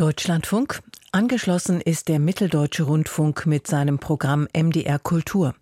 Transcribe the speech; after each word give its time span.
Deutschlandfunk. 0.00 0.80
Angeschlossen 1.12 1.82
ist 1.82 2.08
der 2.08 2.20
Mitteldeutsche 2.20 2.84
Rundfunk 2.84 3.44
mit 3.44 3.66
seinem 3.66 3.98
Programm 3.98 4.48
MDR 4.56 4.98
Kultur. 4.98 5.54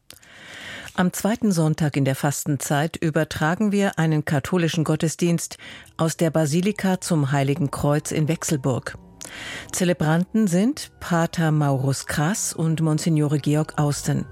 Am 0.95 1.13
zweiten 1.13 1.51
Sonntag 1.51 1.97
in 1.97 2.05
der 2.05 2.15
Fastenzeit 2.15 2.97
übertragen 2.99 3.73
wir 3.73 3.99
einen 3.99 4.25
katholischen 4.25 4.85
Gottesdienst 4.85 5.59
aus 5.97 6.17
der 6.17 6.31
Basilika 6.31 7.01
zum 7.01 7.33
Heiligen 7.33 7.73
Kreuz 7.73 8.13
in 8.13 8.29
Wechselburg. 8.29 8.97
Zelebranten 9.73 10.47
sind 10.47 10.93
Pater 11.01 11.51
Maurus 11.51 12.07
Krass 12.07 12.53
und 12.53 12.81
Monsignore 12.81 13.41
Georg 13.41 13.77
Austen. 13.77 14.25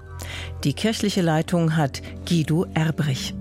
Die 0.63 0.71
kirchliche 0.73 1.21
Leitung 1.21 1.75
hat 1.75 2.01
Guido 2.25 2.65
Erbrich. 2.73 3.35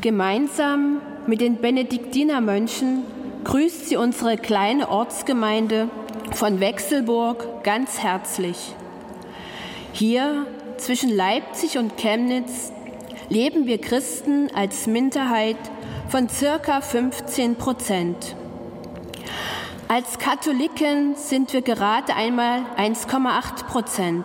Gemeinsam 0.00 1.02
mit 1.26 1.42
den 1.42 1.56
Benediktinermönchen 1.56 3.02
grüßt 3.44 3.90
sie 3.90 3.96
unsere 3.96 4.38
kleine 4.38 4.88
Ortsgemeinde 4.88 5.90
von 6.32 6.58
Wechselburg 6.58 7.62
ganz 7.64 7.98
herzlich. 7.98 8.74
Hier 9.92 10.46
zwischen 10.78 11.14
Leipzig 11.14 11.76
und 11.76 11.98
Chemnitz 11.98 12.72
leben 13.28 13.66
wir 13.66 13.78
Christen 13.78 14.48
als 14.54 14.86
Minderheit 14.86 15.58
von 16.08 16.30
circa 16.30 16.80
15 16.80 17.56
Prozent. 17.56 18.36
Als 19.88 20.18
Katholiken 20.18 21.14
sind 21.16 21.52
wir 21.52 21.60
gerade 21.60 22.14
einmal 22.14 22.60
1,8 22.78 23.66
Prozent. 23.66 24.24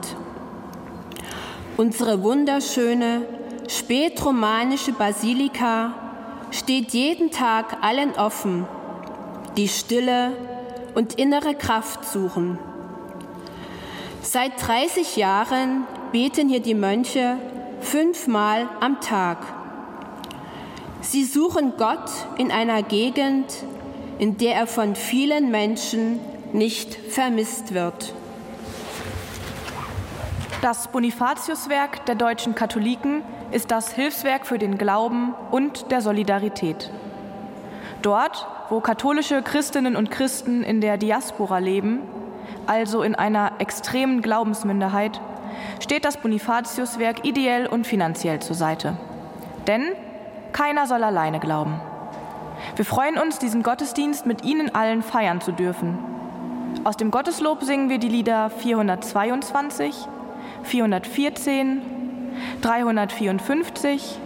Unsere 1.76 2.24
wunderschöne 2.24 3.24
spätromanische 3.68 4.92
Basilika 4.92 5.94
steht 6.52 6.92
jeden 6.92 7.32
Tag 7.32 7.78
allen 7.82 8.14
offen, 8.14 8.66
die 9.58 9.68
Stille 9.68 10.34
und 10.94 11.16
innere 11.16 11.56
Kraft 11.56 12.06
suchen. 12.06 12.60
Seit 14.22 14.54
30 14.66 15.18
Jahren 15.18 15.86
beten 16.12 16.50
hier 16.50 16.62
die 16.62 16.74
Mönche 16.74 17.38
fünfmal 17.82 18.68
am 18.80 19.00
Tag. 19.02 19.38
Sie 21.02 21.24
suchen 21.24 21.74
Gott 21.78 22.10
in 22.38 22.52
einer 22.52 22.82
Gegend, 22.82 23.46
in 24.18 24.38
der 24.38 24.56
er 24.56 24.68
von 24.68 24.96
vielen 24.96 25.52
Menschen 25.52 26.20
nicht 26.54 26.96
vermisst 26.96 27.74
wird. 27.74 28.14
Das 30.62 30.88
Bonifatiuswerk 30.88 32.06
der 32.08 32.16
deutschen 32.16 32.56
Katholiken 32.56 33.22
ist 33.52 33.72
das 33.72 33.92
Hilfswerk 33.92 34.46
für 34.46 34.58
den 34.58 34.78
Glauben 34.78 35.34
und 35.52 35.92
der 35.92 36.02
Solidarität. 36.02 36.92
Dort, 38.02 38.48
wo 38.70 38.80
katholische 38.82 39.42
Christinnen 39.42 39.96
und 39.96 40.12
Christen 40.12 40.64
in 40.64 40.82
der 40.82 40.98
Diaspora 40.98 41.60
leben, 41.60 42.02
also 42.68 43.02
in 43.02 43.16
einer 43.16 43.54
extremen 43.60 44.22
Glaubensminderheit, 44.22 45.20
steht 45.80 46.06
das 46.06 46.18
Bonifatiuswerk 46.18 47.26
ideell 47.26 47.68
und 47.68 47.88
finanziell 47.88 48.42
zur 48.42 48.56
Seite. 48.56 48.98
Denn 49.68 49.84
keiner 50.52 50.88
soll 50.88 51.04
alleine 51.04 51.40
glauben. 51.40 51.80
Wir 52.76 52.86
freuen 52.86 53.18
uns, 53.18 53.40
diesen 53.40 53.64
Gottesdienst 53.64 54.26
mit 54.26 54.44
Ihnen 54.44 54.74
allen 54.74 55.02
feiern 55.02 55.42
zu 55.42 55.52
dürfen. 55.52 55.98
Aus 56.84 56.98
dem 56.98 57.12
Gotteslob 57.12 57.64
singen 57.64 57.90
wir 57.90 57.98
die 57.98 58.10
Lieder 58.10 58.50
422, 58.50 59.96
414, 60.64 61.82
354, 62.66 64.18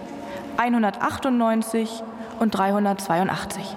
198 0.56 2.04
und 2.40 2.58
382. 2.58 3.76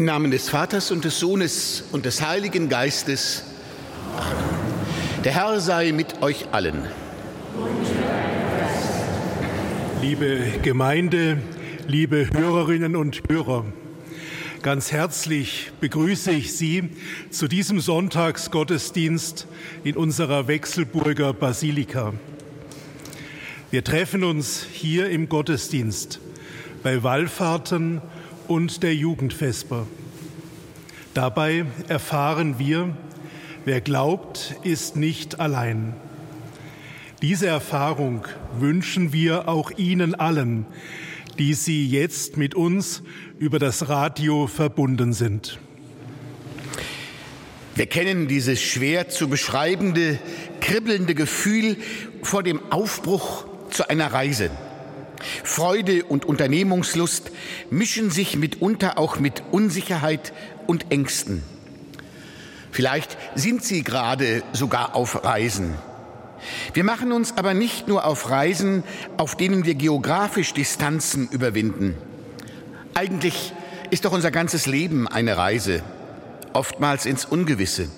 Im 0.00 0.06
Namen 0.06 0.30
des 0.30 0.48
Vaters 0.48 0.90
und 0.92 1.04
des 1.04 1.20
Sohnes 1.20 1.84
und 1.92 2.06
des 2.06 2.26
Heiligen 2.26 2.70
Geistes. 2.70 3.44
Amen. 4.16 4.44
Der 5.24 5.34
Herr 5.34 5.60
sei 5.60 5.92
mit 5.92 6.22
euch 6.22 6.46
allen. 6.52 6.84
Liebe 10.00 10.52
Gemeinde, 10.62 11.42
liebe 11.86 12.30
Hörerinnen 12.32 12.96
und 12.96 13.20
Hörer, 13.28 13.66
ganz 14.62 14.90
herzlich 14.90 15.70
begrüße 15.80 16.30
ich 16.30 16.56
Sie 16.56 16.88
zu 17.28 17.46
diesem 17.46 17.78
Sonntagsgottesdienst 17.78 19.46
in 19.84 19.98
unserer 19.98 20.48
Wechselburger 20.48 21.34
Basilika. 21.34 22.14
Wir 23.70 23.84
treffen 23.84 24.24
uns 24.24 24.66
hier 24.72 25.10
im 25.10 25.28
Gottesdienst 25.28 26.20
bei 26.82 27.02
Wallfahrten 27.02 28.00
und 28.50 28.82
der 28.82 28.96
Jugendvesper. 28.96 29.86
Dabei 31.14 31.66
erfahren 31.86 32.58
wir, 32.58 32.96
wer 33.64 33.80
glaubt, 33.80 34.56
ist 34.64 34.96
nicht 34.96 35.38
allein. 35.38 35.94
Diese 37.22 37.46
Erfahrung 37.46 38.26
wünschen 38.58 39.12
wir 39.12 39.48
auch 39.48 39.70
Ihnen 39.76 40.16
allen, 40.16 40.66
die 41.38 41.54
Sie 41.54 41.86
jetzt 41.86 42.38
mit 42.38 42.56
uns 42.56 43.04
über 43.38 43.60
das 43.60 43.88
Radio 43.88 44.48
verbunden 44.48 45.12
sind. 45.12 45.60
Wir 47.76 47.86
kennen 47.86 48.26
dieses 48.26 48.60
schwer 48.60 49.08
zu 49.08 49.28
beschreibende, 49.28 50.18
kribbelnde 50.60 51.14
Gefühl 51.14 51.76
vor 52.22 52.42
dem 52.42 52.60
Aufbruch 52.72 53.46
zu 53.70 53.88
einer 53.88 54.12
Reise. 54.12 54.50
Freude 55.44 56.04
und 56.04 56.24
Unternehmungslust 56.24 57.30
mischen 57.70 58.10
sich 58.10 58.36
mitunter 58.36 58.98
auch 58.98 59.18
mit 59.18 59.42
Unsicherheit 59.50 60.32
und 60.66 60.90
Ängsten. 60.90 61.42
Vielleicht 62.70 63.18
sind 63.34 63.64
Sie 63.64 63.82
gerade 63.82 64.42
sogar 64.52 64.94
auf 64.94 65.24
Reisen. 65.24 65.74
Wir 66.72 66.84
machen 66.84 67.12
uns 67.12 67.36
aber 67.36 67.54
nicht 67.54 67.88
nur 67.88 68.06
auf 68.06 68.30
Reisen, 68.30 68.84
auf 69.16 69.36
denen 69.36 69.64
wir 69.64 69.74
geografisch 69.74 70.54
Distanzen 70.54 71.28
überwinden. 71.28 71.96
Eigentlich 72.94 73.52
ist 73.90 74.04
doch 74.04 74.12
unser 74.12 74.30
ganzes 74.30 74.66
Leben 74.66 75.08
eine 75.08 75.36
Reise, 75.36 75.82
oftmals 76.52 77.06
ins 77.06 77.24
Ungewisse. 77.24 77.88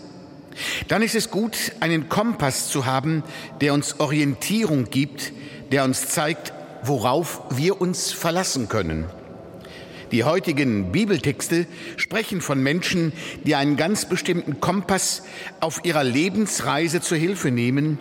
Dann 0.89 1.03
ist 1.03 1.15
es 1.15 1.31
gut, 1.31 1.73
einen 1.81 2.09
Kompass 2.09 2.69
zu 2.69 2.87
haben, 2.87 3.23
der 3.61 3.75
uns 3.75 4.01
Orientierung 4.01 4.85
gibt, 4.91 5.33
der 5.71 5.85
uns 5.85 6.09
zeigt, 6.09 6.53
worauf 6.85 7.43
wir 7.51 7.81
uns 7.81 8.13
verlassen 8.13 8.69
können. 8.69 9.07
Die 10.13 10.25
heutigen 10.25 10.93
Bibeltexte 10.93 11.67
sprechen 11.97 12.43
von 12.43 12.63
Menschen, 12.63 13.13
die 13.45 13.55
einen 13.55 13.77
ganz 13.77 14.05
bestimmten 14.05 14.61
Kompass 14.61 15.23
auf 15.61 15.85
ihrer 15.85 16.05
Lebensreise 16.05 17.01
zur 17.01 17.17
Hilfe 17.17 17.51
nehmen. 17.51 17.99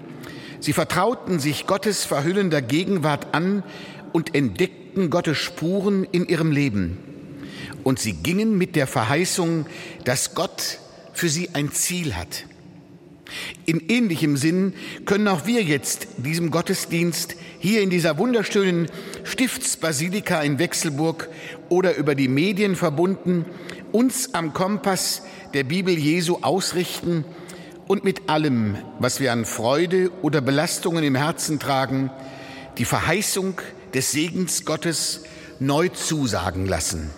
Sie 0.59 0.73
vertrauten 0.73 1.39
sich 1.39 1.67
Gottes 1.67 2.03
verhüllender 2.03 2.61
Gegenwart 2.61 3.33
an 3.33 3.63
und 4.11 4.35
entdeckten 4.35 5.09
Gottes 5.09 5.37
Spuren 5.37 6.03
in 6.03 6.27
ihrem 6.27 6.51
Leben. 6.51 6.97
Und 7.83 7.99
sie 7.99 8.13
gingen 8.13 8.57
mit 8.57 8.75
der 8.75 8.87
Verheißung, 8.87 9.65
dass 10.03 10.35
Gott 10.35 10.79
für 11.13 11.29
sie 11.29 11.51
ein 11.53 11.71
Ziel 11.71 12.15
hat. 12.15 12.45
In 13.65 13.89
ähnlichem 13.89 14.37
Sinn 14.37 14.73
können 15.05 15.27
auch 15.27 15.45
wir 15.45 15.63
jetzt 15.63 16.07
diesem 16.17 16.51
Gottesdienst 16.51 17.35
hier 17.59 17.81
in 17.81 17.89
dieser 17.89 18.17
wunderschönen 18.17 18.87
Stiftsbasilika 19.23 20.41
in 20.41 20.59
Wechselburg 20.59 21.29
oder 21.69 21.95
über 21.95 22.15
die 22.15 22.27
Medien 22.27 22.75
verbunden 22.75 23.45
uns 23.91 24.33
am 24.33 24.53
Kompass 24.53 25.23
der 25.53 25.63
Bibel 25.63 25.97
Jesu 25.97 26.39
ausrichten 26.41 27.25
und 27.87 28.03
mit 28.03 28.29
allem, 28.29 28.77
was 28.99 29.19
wir 29.19 29.31
an 29.33 29.45
Freude 29.45 30.11
oder 30.21 30.41
Belastungen 30.41 31.03
im 31.03 31.15
Herzen 31.15 31.59
tragen, 31.59 32.09
die 32.77 32.85
Verheißung 32.85 33.59
des 33.93 34.11
Segens 34.11 34.65
Gottes 34.65 35.23
neu 35.59 35.89
zusagen 35.89 36.65
lassen. 36.65 37.09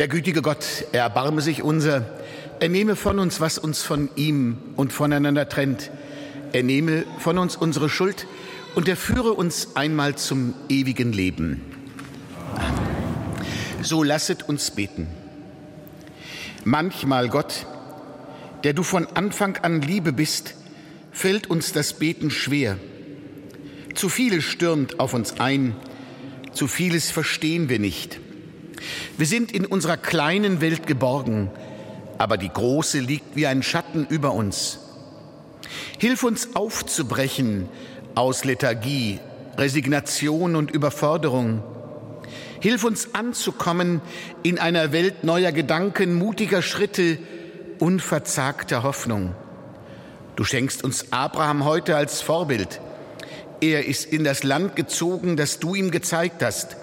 Der 0.00 0.08
gütige 0.08 0.40
Gott, 0.40 0.64
er 0.92 1.02
erbarme 1.02 1.42
sich 1.42 1.62
unser, 1.62 2.06
er 2.58 2.70
nehme 2.70 2.96
von 2.96 3.18
uns, 3.18 3.38
was 3.42 3.58
uns 3.58 3.82
von 3.82 4.08
ihm 4.16 4.56
und 4.74 4.94
voneinander 4.94 5.46
trennt. 5.46 5.90
Er 6.54 6.62
nehme 6.62 7.04
von 7.18 7.36
uns 7.36 7.54
unsere 7.54 7.90
Schuld 7.90 8.26
und 8.74 8.88
er 8.88 8.96
führe 8.96 9.34
uns 9.34 9.76
einmal 9.76 10.14
zum 10.14 10.54
ewigen 10.70 11.12
Leben. 11.12 11.60
So 13.82 14.02
lasset 14.02 14.48
uns 14.48 14.70
beten. 14.70 15.06
Manchmal, 16.64 17.28
Gott, 17.28 17.66
der 18.64 18.72
du 18.72 18.82
von 18.82 19.06
Anfang 19.06 19.58
an 19.58 19.82
Liebe 19.82 20.14
bist, 20.14 20.54
fällt 21.12 21.50
uns 21.50 21.74
das 21.74 21.92
Beten 21.92 22.30
schwer. 22.30 22.78
Zu 23.94 24.08
vieles 24.08 24.44
stürmt 24.44 24.98
auf 24.98 25.12
uns 25.12 25.40
ein, 25.40 25.76
zu 26.54 26.68
vieles 26.68 27.10
verstehen 27.10 27.68
wir 27.68 27.78
nicht. 27.78 28.18
Wir 29.16 29.26
sind 29.26 29.52
in 29.52 29.66
unserer 29.66 29.96
kleinen 29.96 30.60
Welt 30.60 30.86
geborgen, 30.86 31.50
aber 32.18 32.36
die 32.36 32.48
große 32.48 33.00
liegt 33.00 33.36
wie 33.36 33.46
ein 33.46 33.62
Schatten 33.62 34.06
über 34.08 34.32
uns. 34.32 34.78
Hilf 35.98 36.22
uns 36.22 36.54
aufzubrechen 36.54 37.68
aus 38.14 38.44
Lethargie, 38.44 39.20
Resignation 39.56 40.56
und 40.56 40.70
Überforderung. 40.70 41.62
Hilf 42.60 42.84
uns 42.84 43.14
anzukommen 43.14 44.00
in 44.42 44.58
einer 44.58 44.92
Welt 44.92 45.24
neuer 45.24 45.52
Gedanken, 45.52 46.14
mutiger 46.14 46.62
Schritte, 46.62 47.18
unverzagter 47.78 48.82
Hoffnung. 48.82 49.34
Du 50.36 50.44
schenkst 50.44 50.84
uns 50.84 51.12
Abraham 51.12 51.64
heute 51.64 51.96
als 51.96 52.20
Vorbild. 52.22 52.80
Er 53.60 53.86
ist 53.86 54.06
in 54.06 54.24
das 54.24 54.42
Land 54.42 54.76
gezogen, 54.76 55.36
das 55.36 55.58
du 55.58 55.74
ihm 55.74 55.90
gezeigt 55.90 56.42
hast. 56.42 56.76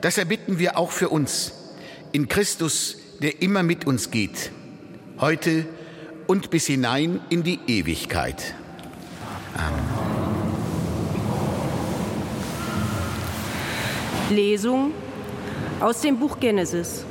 Das 0.00 0.18
erbitten 0.18 0.58
wir 0.58 0.78
auch 0.78 0.90
für 0.90 1.08
uns, 1.08 1.52
in 2.12 2.28
Christus, 2.28 2.96
der 3.20 3.42
immer 3.42 3.62
mit 3.62 3.86
uns 3.86 4.10
geht, 4.10 4.50
heute 5.18 5.66
und 6.26 6.50
bis 6.50 6.66
hinein 6.66 7.20
in 7.30 7.42
die 7.42 7.60
Ewigkeit. 7.66 8.54
Amen. 9.56 10.02
Lesung 14.30 14.92
aus 15.80 16.00
dem 16.00 16.18
Buch 16.18 16.40
Genesis. 16.40 17.04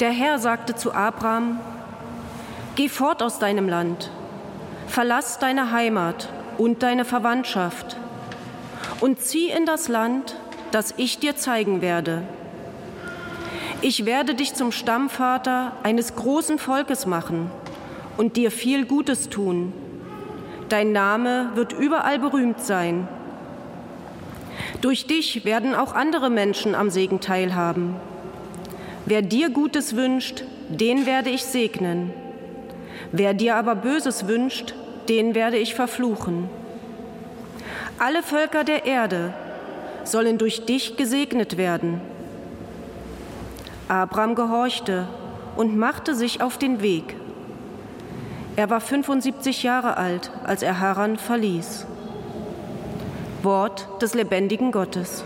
Der 0.00 0.10
Herr 0.10 0.38
sagte 0.38 0.74
zu 0.76 0.92
Abraham, 0.92 1.58
Geh 2.76 2.88
fort 2.90 3.22
aus 3.22 3.38
deinem 3.38 3.68
Land, 3.68 4.10
verlass 4.86 5.38
deine 5.38 5.72
Heimat 5.72 6.28
und 6.58 6.82
deine 6.82 7.06
Verwandtschaft 7.06 7.96
und 9.00 9.20
zieh 9.20 9.48
in 9.48 9.64
das 9.64 9.88
Land, 9.88 10.36
das 10.76 10.92
ich 10.98 11.18
dir 11.18 11.34
zeigen 11.36 11.80
werde. 11.80 12.20
Ich 13.80 14.04
werde 14.04 14.34
dich 14.34 14.52
zum 14.52 14.72
Stammvater 14.72 15.72
eines 15.82 16.16
großen 16.16 16.58
Volkes 16.58 17.06
machen 17.06 17.50
und 18.18 18.36
dir 18.36 18.50
viel 18.50 18.84
Gutes 18.84 19.30
tun. 19.30 19.72
Dein 20.68 20.92
Name 20.92 21.52
wird 21.54 21.72
überall 21.72 22.18
berühmt 22.18 22.60
sein. 22.60 23.08
Durch 24.82 25.06
dich 25.06 25.46
werden 25.46 25.74
auch 25.74 25.94
andere 25.94 26.28
Menschen 26.28 26.74
am 26.74 26.90
Segen 26.90 27.20
teilhaben. 27.20 27.96
Wer 29.06 29.22
dir 29.22 29.48
Gutes 29.48 29.96
wünscht, 29.96 30.44
den 30.68 31.06
werde 31.06 31.30
ich 31.30 31.46
segnen. 31.46 32.12
Wer 33.12 33.32
dir 33.32 33.56
aber 33.56 33.76
Böses 33.76 34.28
wünscht, 34.28 34.74
den 35.08 35.34
werde 35.34 35.56
ich 35.56 35.74
verfluchen. 35.74 36.50
Alle 37.98 38.22
Völker 38.22 38.62
der 38.62 38.84
Erde 38.84 39.32
sollen 40.08 40.38
durch 40.38 40.64
dich 40.64 40.96
gesegnet 40.96 41.56
werden. 41.56 42.00
Abraham 43.88 44.34
gehorchte 44.34 45.06
und 45.56 45.76
machte 45.76 46.14
sich 46.14 46.42
auf 46.42 46.58
den 46.58 46.82
Weg. 46.82 47.16
Er 48.56 48.70
war 48.70 48.80
75 48.80 49.62
Jahre 49.62 49.96
alt, 49.96 50.30
als 50.44 50.62
er 50.62 50.80
Haran 50.80 51.18
verließ. 51.18 51.86
Wort 53.42 54.02
des 54.02 54.14
lebendigen 54.14 54.72
Gottes. 54.72 55.24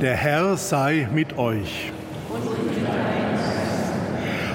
Der 0.00 0.16
Herr 0.16 0.56
sei 0.56 1.10
mit 1.12 1.36
euch. 1.36 1.92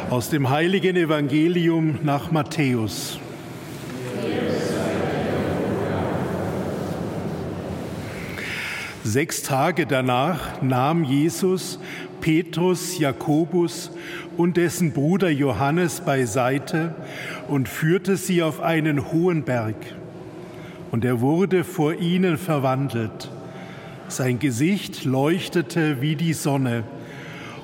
Aus 0.10 0.32
dem 0.32 0.50
heiligen 0.50 0.96
Evangelium 0.96 2.00
nach 2.02 2.32
Matthäus. 2.32 3.20
Sechs 9.04 9.44
Tage 9.44 9.86
danach 9.86 10.64
nahm 10.64 11.04
Jesus 11.04 11.78
Petrus, 12.22 12.98
Jakobus 12.98 13.92
und 14.38 14.58
dessen 14.58 14.94
Bruder 14.94 15.30
Johannes 15.30 16.02
beiseite 16.02 16.96
und 17.48 17.70
führte 17.70 18.18
sie 18.18 18.42
auf 18.42 18.62
einen 18.62 19.12
hohen 19.12 19.44
Berg. 19.44 19.76
Und 20.90 21.06
er 21.06 21.22
wurde 21.22 21.64
vor 21.64 21.94
ihnen 21.94 22.40
verwandelt 22.40 23.30
sein 24.08 24.40
Gesicht 24.40 25.06
leuchtete 25.06 26.02
wie 26.02 26.16
die 26.16 26.34
Sonne 26.34 26.84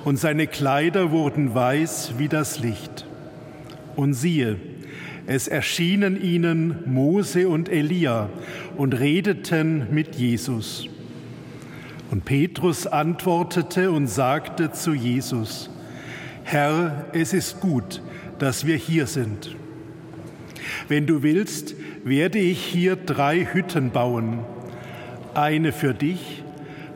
und 0.04 0.18
seine 0.18 0.46
Kleider 0.46 1.10
wurden 1.10 1.54
weiß 1.54 2.14
wie 2.18 2.28
das 2.28 2.58
Licht. 2.58 3.06
Und 3.94 4.14
siehe, 4.14 4.56
es 5.26 5.46
erschienen 5.46 6.20
ihnen 6.20 6.78
Mose 6.86 7.48
und 7.48 7.68
Elia 7.68 8.28
und 8.76 8.98
redeten 8.98 9.86
mit 9.90 10.16
Jesus. 10.16 10.88
Und 12.10 12.24
Petrus 12.24 12.86
antwortete 12.86 13.90
und 13.90 14.06
sagte 14.06 14.72
zu 14.72 14.92
Jesus, 14.92 15.70
Herr, 16.44 17.06
es 17.12 17.32
ist 17.32 17.60
gut, 17.60 18.02
dass 18.38 18.66
wir 18.66 18.76
hier 18.76 19.06
sind. 19.06 19.56
Wenn 20.88 21.06
du 21.06 21.22
willst, 21.22 21.74
werde 22.04 22.38
ich 22.38 22.58
hier 22.64 22.96
drei 22.96 23.46
Hütten 23.52 23.90
bauen. 23.90 24.40
Eine 25.34 25.72
für 25.72 25.94
dich, 25.94 26.42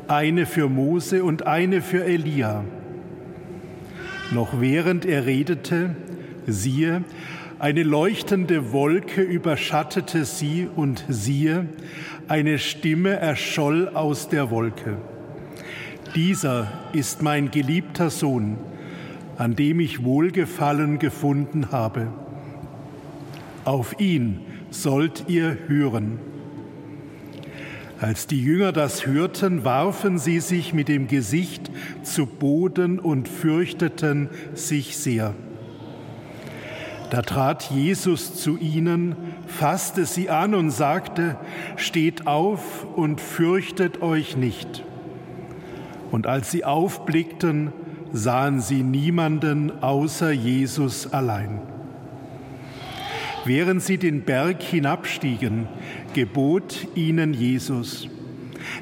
eine 0.08 0.44
für 0.44 0.68
Mose 0.68 1.24
und 1.24 1.46
eine 1.46 1.80
für 1.80 2.04
Elia. 2.04 2.64
Noch 4.32 4.60
während 4.60 5.06
er 5.06 5.24
redete, 5.24 5.96
siehe, 6.46 7.02
eine 7.58 7.82
leuchtende 7.82 8.72
Wolke 8.72 9.22
überschattete 9.22 10.26
sie 10.26 10.68
und 10.74 11.04
siehe, 11.08 11.66
eine 12.28 12.58
Stimme 12.58 13.16
erscholl 13.16 13.88
aus 13.88 14.28
der 14.28 14.50
Wolke. 14.50 14.98
Dieser 16.14 16.70
ist 16.92 17.22
mein 17.22 17.50
geliebter 17.50 18.10
Sohn, 18.10 18.58
an 19.38 19.56
dem 19.56 19.80
ich 19.80 20.04
Wohlgefallen 20.04 20.98
gefunden 20.98 21.72
habe. 21.72 22.08
Auf 23.64 23.98
ihn 23.98 24.40
sollt 24.70 25.24
ihr 25.28 25.56
hören. 25.66 26.35
Als 27.98 28.26
die 28.26 28.42
Jünger 28.42 28.72
das 28.72 29.06
hörten, 29.06 29.64
warfen 29.64 30.18
sie 30.18 30.40
sich 30.40 30.74
mit 30.74 30.88
dem 30.88 31.08
Gesicht 31.08 31.70
zu 32.02 32.26
Boden 32.26 32.98
und 32.98 33.26
fürchteten 33.26 34.28
sich 34.54 34.98
sehr. 34.98 35.34
Da 37.10 37.22
trat 37.22 37.70
Jesus 37.70 38.34
zu 38.34 38.58
ihnen, 38.58 39.16
fasste 39.46 40.04
sie 40.04 40.28
an 40.28 40.54
und 40.54 40.70
sagte, 40.70 41.36
Steht 41.76 42.26
auf 42.26 42.84
und 42.96 43.20
fürchtet 43.20 44.02
euch 44.02 44.36
nicht. 44.36 44.84
Und 46.10 46.26
als 46.26 46.50
sie 46.50 46.64
aufblickten, 46.64 47.72
sahen 48.12 48.60
sie 48.60 48.82
niemanden 48.82 49.82
außer 49.82 50.32
Jesus 50.32 51.12
allein. 51.12 51.60
Während 53.46 53.82
sie 53.82 53.96
den 53.96 54.22
Berg 54.22 54.62
hinabstiegen, 54.62 55.68
gebot 56.12 56.88
ihnen 56.94 57.32
Jesus, 57.32 58.08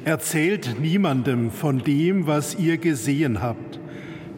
Erzählt 0.03 0.79
niemandem 0.79 1.51
von 1.51 1.79
dem, 1.79 2.27
was 2.27 2.55
ihr 2.55 2.77
gesehen 2.77 3.41
habt, 3.41 3.79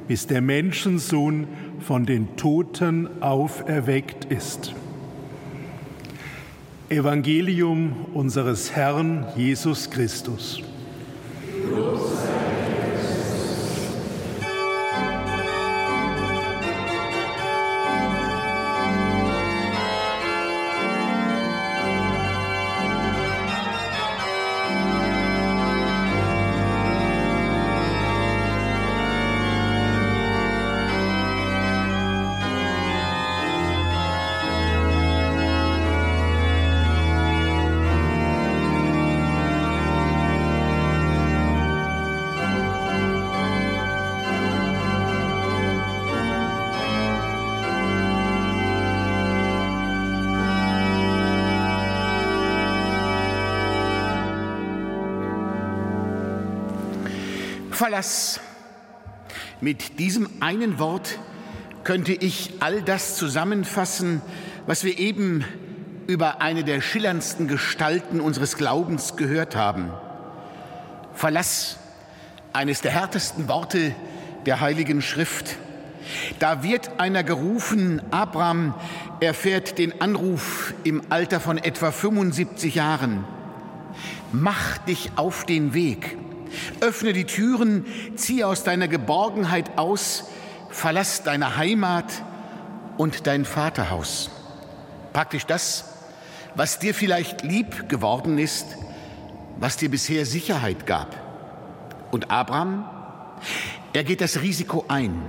bis 0.08 0.28
der 0.28 0.42
Menschensohn 0.42 1.48
von 1.80 2.06
den 2.06 2.36
Toten 2.38 3.22
auferweckt 3.22 4.26
ist. 4.26 4.74
Evangelium 6.90 8.06
unseres 8.14 8.76
Herrn 8.76 9.26
Jesus 9.36 9.90
Christus. 9.90 10.62
Verlass. 57.98 58.40
Mit 59.60 59.98
diesem 59.98 60.30
einen 60.40 60.78
Wort 60.78 61.18
könnte 61.84 62.14
ich 62.14 62.54
all 62.60 62.84
das 62.84 63.18
zusammenfassen, 63.18 64.22
was 64.68 64.84
wir 64.84 65.00
eben 65.00 65.44
über 66.06 66.40
eine 66.40 66.64
der 66.64 66.82
schillerndsten 66.82 67.48
Gestalten 67.48 68.22
unseres 68.22 68.56
Glaubens 68.56 69.16
gehört 69.16 69.56
haben. 69.56 69.90
Verlass, 71.16 71.80
eines 72.54 72.82
der 72.82 72.92
härtesten 72.92 73.48
Worte 73.48 73.96
der 74.46 74.60
Heiligen 74.60 75.02
Schrift. 75.02 75.56
Da 76.38 76.62
wird 76.62 77.00
einer 77.00 77.24
gerufen, 77.24 78.00
Abraham 78.12 78.76
erfährt 79.22 79.80
den 79.80 80.02
Anruf 80.02 80.76
im 80.84 81.02
Alter 81.10 81.40
von 81.40 81.58
etwa 81.58 81.92
75 81.92 82.76
Jahren. 82.76 83.26
Mach 84.32 84.78
dich 84.78 85.10
auf 85.16 85.46
den 85.46 85.74
Weg. 85.74 86.16
Öffne 86.82 87.14
die 87.14 87.26
Türen, 87.26 87.86
zieh 88.16 88.44
aus 88.44 88.64
deiner 88.64 88.88
Geborgenheit 88.88 89.78
aus, 89.78 90.26
verlass 90.70 91.24
deine 91.24 91.58
Heimat 91.58 92.06
und 92.98 93.28
dein 93.28 93.46
Vaterhaus. 93.46 94.30
Praktisch 95.14 95.46
das, 95.46 95.86
was 96.56 96.80
dir 96.80 96.94
vielleicht 96.94 97.44
lieb 97.44 97.90
geworden 97.90 98.38
ist, 98.38 98.78
was 99.60 99.78
dir 99.78 99.90
bisher 99.90 100.26
Sicherheit 100.26 100.86
gab. 100.86 101.16
Und 102.12 102.32
Abraham, 102.32 102.88
er 103.94 104.04
geht 104.04 104.22
das 104.22 104.42
Risiko 104.42 104.86
ein. 104.88 105.22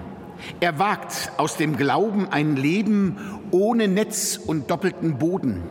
Er 0.61 0.79
wagt 0.79 1.33
aus 1.37 1.57
dem 1.57 1.77
Glauben 1.77 2.29
ein 2.31 2.57
Leben 2.57 3.19
ohne 3.51 3.88
Netz 3.88 4.37
und 4.37 4.71
doppelten 4.71 5.19
Boden. 5.19 5.62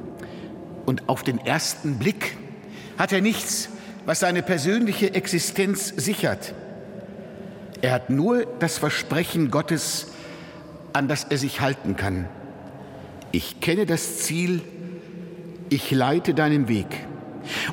Und 0.86 1.10
auf 1.10 1.24
den 1.24 1.40
ersten 1.40 1.98
Blick 1.98 2.38
hat 2.98 3.12
er 3.12 3.22
nichts 3.22 3.70
was 4.08 4.22
seine 4.22 4.42
persönliche 4.42 5.14
Existenz 5.14 5.90
sichert. 5.98 6.54
Er 7.82 7.92
hat 7.92 8.10
nur 8.10 8.46
das 8.60 8.78
Versprechen 8.78 9.52
Gottes, 9.52 10.08
an 10.94 11.10
das 11.10 11.26
er 11.26 11.38
sich 11.38 11.60
halten 11.60 11.98
kann. 11.98 12.26
Ich 13.34 13.60
kenne 13.60 13.86
das 13.86 14.20
Ziel, 14.20 14.62
ich 15.70 15.92
leite 15.92 16.34
deinen 16.34 16.70
Weg. 16.70 16.88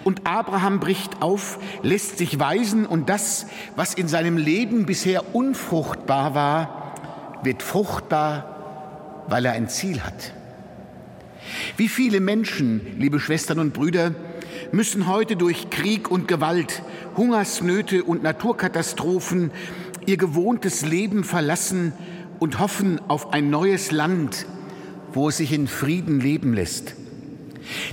Und 0.03 0.27
Abraham 0.27 0.81
bricht 0.81 1.23
auf, 1.23 1.61
lässt 1.83 2.19
sich 2.19 2.41
weisen 2.41 2.85
und 2.85 3.09
das, 3.09 3.47
was 3.77 3.95
in 3.95 4.09
seinem 4.09 4.37
Leben 4.37 4.87
bisher 4.87 5.37
unfruchtbar 5.37 6.35
war, 6.35 6.95
wird 7.45 7.63
fruchtbar, 7.63 9.25
weil 9.29 9.47
er 9.47 9.53
ein 9.53 9.69
Ziel 9.69 10.01
hat. 10.01 10.33
Wie 11.77 11.89
viele 11.89 12.19
Menschen, 12.19 12.99
liebe 12.99 13.21
Schwestern 13.21 13.61
und 13.61 13.73
Brüder, 13.73 14.17
müssen 14.73 15.07
heute 15.07 15.37
durch 15.37 15.71
Krieg 15.71 16.11
und 16.11 16.29
Gewalt, 16.29 16.83
Hungersnöte 17.17 18.05
und 18.05 18.23
Naturkatastrophen 18.23 19.51
ihr 20.07 20.17
gewohntes 20.17 20.85
Leben 20.85 21.25
verlassen 21.25 21.93
und 22.39 22.59
hoffen 22.59 23.01
auf 23.09 23.33
ein 23.33 23.51
neues 23.51 23.91
Land, 23.91 24.47
wo 25.13 25.29
es 25.29 25.39
sich 25.39 25.53
in 25.53 25.67
Frieden 25.67 26.21
leben 26.21 26.53
lässt. 26.55 26.95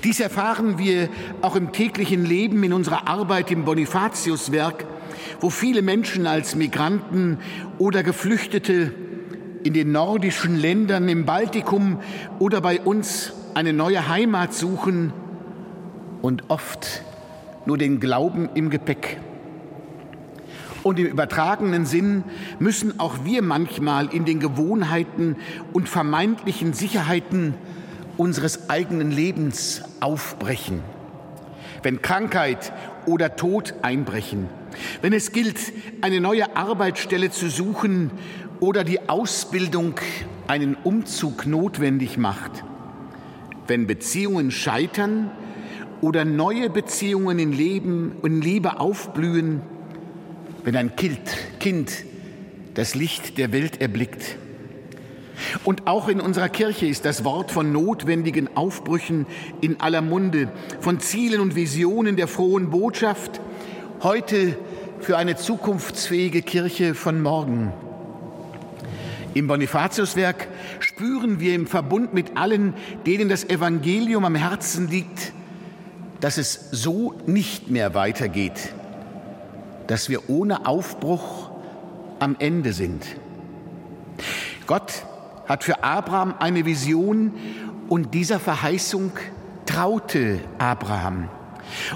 Dies 0.03 0.19
erfahren 0.19 0.77
wir 0.77 1.09
auch 1.41 1.55
im 1.55 1.71
täglichen 1.71 2.25
Leben 2.25 2.63
in 2.63 2.73
unserer 2.73 3.07
Arbeit 3.07 3.51
im 3.51 3.63
Bonifatiuswerk, 3.63 4.85
wo 5.39 5.49
viele 5.49 5.81
Menschen 5.81 6.27
als 6.27 6.55
Migranten 6.55 7.37
oder 7.77 8.03
Geflüchtete 8.03 8.93
in 9.63 9.73
den 9.73 9.91
nordischen 9.91 10.57
Ländern, 10.57 11.07
im 11.07 11.25
Baltikum 11.25 11.99
oder 12.39 12.61
bei 12.61 12.81
uns 12.81 13.33
eine 13.53 13.73
neue 13.73 14.07
Heimat 14.07 14.53
suchen 14.53 15.13
und 16.21 16.49
oft 16.49 17.03
nur 17.65 17.77
den 17.77 17.99
Glauben 17.99 18.49
im 18.55 18.69
Gepäck. 18.69 19.19
Und 20.83 20.99
im 20.99 21.05
übertragenen 21.05 21.85
Sinn 21.85 22.23
müssen 22.59 22.99
auch 22.99 23.23
wir 23.23 23.41
manchmal 23.41 24.07
in 24.07 24.25
den 24.25 24.39
Gewohnheiten 24.39 25.35
und 25.73 25.87
vermeintlichen 25.87 26.73
Sicherheiten 26.73 27.53
unseres 28.17 28.69
eigenen 28.69 29.11
Lebens 29.11 29.83
aufbrechen. 29.99 30.81
Wenn 31.83 32.01
Krankheit 32.01 32.73
oder 33.05 33.35
Tod 33.35 33.75
einbrechen, 33.81 34.49
wenn 35.01 35.13
es 35.13 35.31
gilt, 35.31 35.59
eine 36.01 36.19
neue 36.19 36.55
Arbeitsstelle 36.55 37.29
zu 37.29 37.49
suchen 37.49 38.11
oder 38.59 38.83
die 38.83 39.09
Ausbildung 39.09 39.95
einen 40.47 40.75
Umzug 40.75 41.45
notwendig 41.45 42.17
macht, 42.17 42.63
wenn 43.67 43.87
Beziehungen 43.87 44.51
scheitern 44.51 45.31
oder 46.01 46.25
neue 46.25 46.69
Beziehungen 46.69 47.39
in 47.39 47.53
Leben 47.53 48.13
und 48.21 48.41
Liebe 48.41 48.79
aufblühen, 48.79 49.61
wenn 50.63 50.75
ein 50.75 50.95
Kind, 50.95 51.19
kind 51.59 51.91
das 52.73 52.95
Licht 52.95 53.37
der 53.37 53.51
Welt 53.51 53.81
erblickt. 53.81 54.37
Und 55.63 55.87
auch 55.87 56.07
in 56.07 56.21
unserer 56.21 56.49
Kirche 56.49 56.85
ist 56.85 57.05
das 57.05 57.23
Wort 57.23 57.51
von 57.51 57.71
notwendigen 57.71 58.55
Aufbrüchen 58.55 59.25
in 59.59 59.79
aller 59.79 60.01
Munde, 60.01 60.51
von 60.79 60.99
Zielen 60.99 61.41
und 61.41 61.55
Visionen 61.55 62.15
der 62.15 62.27
frohen 62.27 62.69
Botschaft, 62.69 63.41
heute 64.03 64.57
für 64.99 65.17
eine 65.17 65.35
zukunftsfähige 65.35 66.41
Kirche 66.41 66.93
von 66.93 67.21
morgen. 67.21 67.73
Im 69.33 69.47
Bonifatiuswerk 69.47 70.47
spüren 70.79 71.39
wir 71.39 71.55
im 71.55 71.65
Verbund 71.65 72.13
mit 72.13 72.37
allen, 72.37 72.73
denen 73.05 73.29
das 73.29 73.49
Evangelium 73.49 74.25
am 74.25 74.35
Herzen 74.35 74.89
liegt, 74.89 75.33
dass 76.21 76.37
es 76.37 76.69
so 76.71 77.15
nicht 77.25 77.69
mehr 77.69 77.93
weitergeht, 77.93 78.73
dass 79.87 80.07
wir 80.07 80.29
ohne 80.29 80.65
Aufbruch 80.65 81.49
am 82.19 82.35
Ende 82.39 82.71
sind. 82.71 83.03
Gott 84.67 85.05
hat 85.47 85.63
für 85.63 85.83
Abraham 85.83 86.35
eine 86.39 86.65
Vision 86.65 87.33
und 87.89 88.13
dieser 88.13 88.39
Verheißung 88.39 89.11
traute 89.65 90.39
Abraham. 90.59 91.27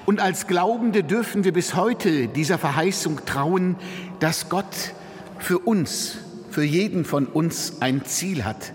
Und 0.05 0.19
als 0.19 0.47
Glaubende 0.47 1.03
dürfen 1.03 1.43
wir 1.43 1.53
bis 1.53 1.75
heute 1.75 2.27
dieser 2.27 2.57
Verheißung 2.57 3.25
trauen, 3.25 3.75
dass 4.19 4.49
Gott 4.49 4.93
für 5.37 5.59
uns, 5.59 6.17
für 6.49 6.63
jeden 6.63 7.05
von 7.05 7.27
uns 7.27 7.81
ein 7.81 8.03
Ziel 8.05 8.43
hat. 8.43 8.73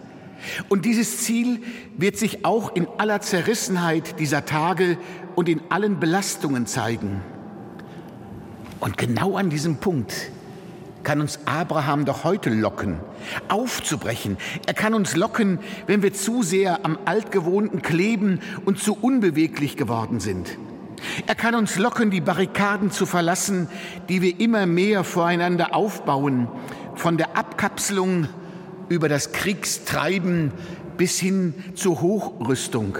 Und 0.68 0.84
dieses 0.84 1.18
Ziel 1.18 1.60
wird 1.96 2.16
sich 2.16 2.44
auch 2.44 2.74
in 2.74 2.86
aller 2.98 3.20
Zerrissenheit 3.20 4.18
dieser 4.18 4.44
Tage 4.44 4.96
und 5.36 5.48
in 5.48 5.60
allen 5.68 6.00
Belastungen 6.00 6.66
zeigen. 6.66 7.22
Und 8.80 8.96
genau 8.96 9.36
an 9.36 9.50
diesem 9.50 9.76
Punkt 9.76 10.30
kann 11.02 11.20
uns 11.20 11.40
Abraham 11.46 12.04
doch 12.04 12.24
heute 12.24 12.50
locken, 12.50 12.98
aufzubrechen. 13.48 14.36
Er 14.66 14.74
kann 14.74 14.94
uns 14.94 15.16
locken, 15.16 15.58
wenn 15.86 16.02
wir 16.02 16.12
zu 16.12 16.42
sehr 16.42 16.84
am 16.84 16.98
Altgewohnten 17.04 17.82
kleben 17.82 18.40
und 18.64 18.78
zu 18.78 18.96
unbeweglich 19.00 19.76
geworden 19.76 20.20
sind. 20.20 20.58
Er 21.26 21.34
kann 21.34 21.54
uns 21.54 21.78
locken, 21.78 22.10
die 22.10 22.20
Barrikaden 22.20 22.90
zu 22.90 23.06
verlassen, 23.06 23.68
die 24.08 24.20
wir 24.20 24.38
immer 24.38 24.66
mehr 24.66 25.04
voreinander 25.04 25.74
aufbauen, 25.74 26.48
von 26.94 27.16
der 27.16 27.36
Abkapselung 27.36 28.28
über 28.88 29.08
das 29.08 29.32
Kriegstreiben 29.32 30.52
bis 30.98 31.18
hin 31.18 31.54
zur 31.74 32.02
Hochrüstung. 32.02 32.98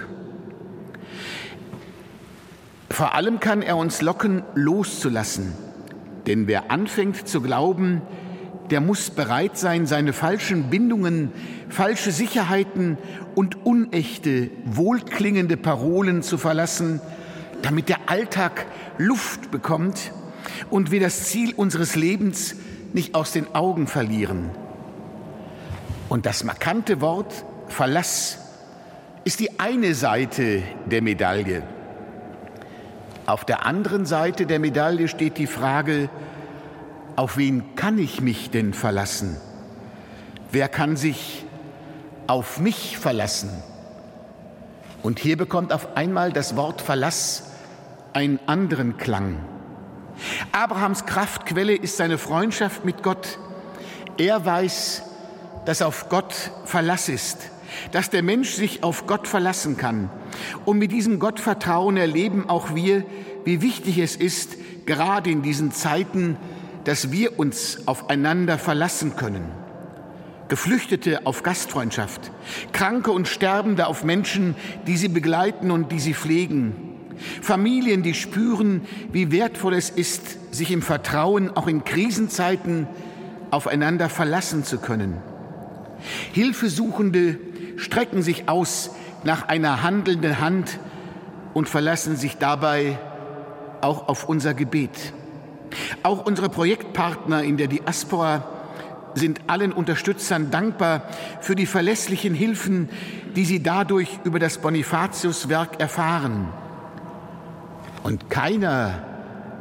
Vor 3.00 3.14
allem 3.14 3.40
kann 3.40 3.62
er 3.62 3.78
uns 3.78 4.02
locken, 4.02 4.42
loszulassen 4.54 5.54
denn 6.26 6.46
wer 6.46 6.70
anfängt 6.70 7.26
zu 7.26 7.40
glauben, 7.40 8.02
der 8.70 8.82
muss 8.82 9.08
bereit 9.10 9.56
sein, 9.56 9.86
seine 9.86 10.12
falschen 10.12 10.70
Bindungen, 10.70 11.32
falsche 11.68 12.12
Sicherheiten 12.12 12.98
und 13.34 13.64
unechte, 13.64 14.50
wohlklingende 14.64 15.56
Parolen 15.56 16.22
zu 16.22 16.38
verlassen, 16.38 17.00
damit 17.62 17.88
der 17.88 17.98
Alltag 18.06 18.66
Luft 18.98 19.50
bekommt 19.50 20.12
und 20.68 20.90
wir 20.90 21.00
das 21.00 21.24
Ziel 21.24 21.54
unseres 21.54 21.96
Lebens 21.96 22.54
nicht 22.92 23.14
aus 23.14 23.32
den 23.32 23.54
Augen 23.54 23.86
verlieren. 23.86 24.50
Und 26.08 26.26
das 26.26 26.44
markante 26.44 27.00
Wort 27.00 27.46
Verlass 27.66 28.38
ist 29.24 29.40
die 29.40 29.58
eine 29.58 29.94
Seite 29.94 30.62
der 30.86 31.02
Medaille. 31.02 31.62
Auf 33.30 33.44
der 33.44 33.64
anderen 33.64 34.06
Seite 34.06 34.44
der 34.44 34.58
Medaille 34.58 35.06
steht 35.06 35.38
die 35.38 35.46
Frage, 35.46 36.10
auf 37.14 37.36
wen 37.36 37.76
kann 37.76 37.96
ich 37.96 38.20
mich 38.20 38.50
denn 38.50 38.74
verlassen? 38.74 39.36
Wer 40.50 40.68
kann 40.68 40.96
sich 40.96 41.44
auf 42.26 42.58
mich 42.58 42.98
verlassen? 42.98 43.50
Und 45.04 45.20
hier 45.20 45.36
bekommt 45.36 45.72
auf 45.72 45.96
einmal 45.96 46.32
das 46.32 46.56
Wort 46.56 46.80
Verlass 46.80 47.52
einen 48.14 48.40
anderen 48.46 48.96
Klang. 48.96 49.36
Abrahams 50.50 51.06
Kraftquelle 51.06 51.76
ist 51.76 51.98
seine 51.98 52.18
Freundschaft 52.18 52.84
mit 52.84 53.04
Gott. 53.04 53.38
Er 54.18 54.44
weiß, 54.44 55.02
dass 55.66 55.82
auf 55.82 56.08
Gott 56.08 56.34
Verlass 56.64 57.08
ist, 57.08 57.52
dass 57.92 58.10
der 58.10 58.22
Mensch 58.22 58.50
sich 58.50 58.82
auf 58.82 59.06
Gott 59.06 59.28
verlassen 59.28 59.76
kann. 59.76 60.10
Und 60.64 60.78
mit 60.78 60.92
diesem 60.92 61.18
Gottvertrauen 61.18 61.96
erleben 61.96 62.48
auch 62.48 62.74
wir, 62.74 63.04
wie 63.44 63.62
wichtig 63.62 63.98
es 63.98 64.16
ist, 64.16 64.56
gerade 64.86 65.30
in 65.30 65.42
diesen 65.42 65.72
Zeiten, 65.72 66.36
dass 66.84 67.12
wir 67.12 67.38
uns 67.38 67.86
aufeinander 67.86 68.58
verlassen 68.58 69.16
können. 69.16 69.44
Geflüchtete 70.48 71.26
auf 71.26 71.44
Gastfreundschaft, 71.44 72.32
Kranke 72.72 73.12
und 73.12 73.28
Sterbende 73.28 73.86
auf 73.86 74.02
Menschen, 74.02 74.56
die 74.86 74.96
sie 74.96 75.08
begleiten 75.08 75.70
und 75.70 75.92
die 75.92 76.00
sie 76.00 76.14
pflegen. 76.14 76.74
Familien, 77.40 78.02
die 78.02 78.14
spüren, 78.14 78.82
wie 79.12 79.30
wertvoll 79.30 79.74
es 79.74 79.90
ist, 79.90 80.54
sich 80.54 80.72
im 80.72 80.82
Vertrauen 80.82 81.56
auch 81.56 81.68
in 81.68 81.84
Krisenzeiten 81.84 82.88
aufeinander 83.50 84.08
verlassen 84.08 84.64
zu 84.64 84.78
können. 84.78 85.18
Hilfesuchende 86.32 87.38
strecken 87.80 88.22
sich 88.22 88.48
aus 88.48 88.90
nach 89.24 89.48
einer 89.48 89.82
handelnden 89.82 90.38
Hand 90.38 90.78
und 91.54 91.68
verlassen 91.68 92.16
sich 92.16 92.36
dabei 92.36 92.98
auch 93.80 94.08
auf 94.08 94.28
unser 94.28 94.54
Gebet. 94.54 95.12
Auch 96.02 96.24
unsere 96.24 96.48
Projektpartner 96.48 97.42
in 97.42 97.56
der 97.56 97.68
Diaspora 97.68 98.44
sind 99.14 99.40
allen 99.48 99.72
Unterstützern 99.72 100.50
dankbar 100.50 101.02
für 101.40 101.54
die 101.54 101.66
verlässlichen 101.66 102.34
Hilfen, 102.34 102.88
die 103.34 103.44
sie 103.44 103.62
dadurch 103.62 104.20
über 104.24 104.38
das 104.38 104.58
Bonifatiuswerk 104.58 105.80
erfahren. 105.80 106.48
Und 108.02 108.30
keiner 108.30 109.02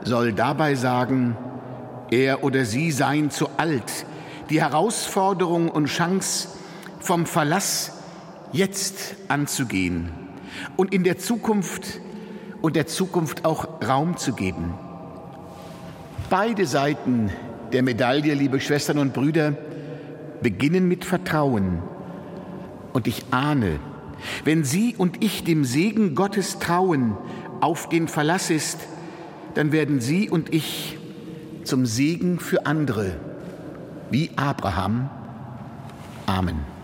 soll 0.03 0.34
dabei 0.34 0.75
sagen, 0.75 1.36
er 2.12 2.43
oder 2.43 2.65
sie 2.65 2.91
seien 2.91 3.32
zu 3.32 3.49
alt. 3.58 4.05
Die 4.49 4.62
Herausforderung 4.62 5.69
und 5.69 5.86
Chance 5.86 6.49
vom 6.99 7.25
Verlass 7.25 7.99
jetzt 8.52 9.16
anzugehen 9.28 10.12
und 10.76 10.94
in 10.94 11.04
der 11.04 11.18
Zukunft 11.18 12.02
und 12.62 12.76
der 12.76 12.88
Zukunft 12.88 13.46
auch 13.46 13.82
Raum 13.88 14.18
zu 14.18 14.34
geben. 14.34 14.74
Beide 16.30 16.66
Seiten 16.66 17.32
der 17.72 17.84
Medaille, 17.84 18.34
liebe 18.34 18.60
Schwestern 18.60 18.98
und 18.98 19.14
Brüder, 19.14 19.56
beginnen 20.42 20.88
mit 20.88 21.06
Vertrauen. 21.06 21.82
Und 22.94 23.08
ich 23.08 23.26
ahne, 23.32 23.80
wenn 24.44 24.64
Sie 24.64 24.96
und 24.98 25.24
ich 25.24 25.44
dem 25.44 25.64
Segen 25.64 26.16
Gottes 26.16 26.60
trauen, 26.60 27.16
auf 27.62 27.90
den 27.90 28.08
Verlass 28.08 28.50
ist, 28.50 28.80
dann 29.54 29.72
werden 29.72 30.00
Sie 30.00 30.30
und 30.30 30.54
ich 30.54 30.98
zum 31.64 31.86
Segen 31.86 32.40
für 32.40 32.66
andere, 32.66 33.18
wie 34.12 34.32
Abraham. 34.36 35.10
Amen. 36.26 36.79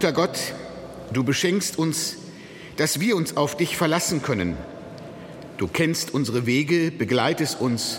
Guter 0.00 0.12
Gott, 0.12 0.38
du 1.12 1.24
beschenkst 1.24 1.76
uns, 1.76 2.18
dass 2.76 3.00
wir 3.00 3.16
uns 3.16 3.36
auf 3.36 3.56
dich 3.56 3.76
verlassen 3.76 4.22
können. 4.22 4.56
Du 5.56 5.66
kennst 5.66 6.14
unsere 6.14 6.46
Wege, 6.46 6.92
begleitest 6.92 7.60
uns. 7.60 7.98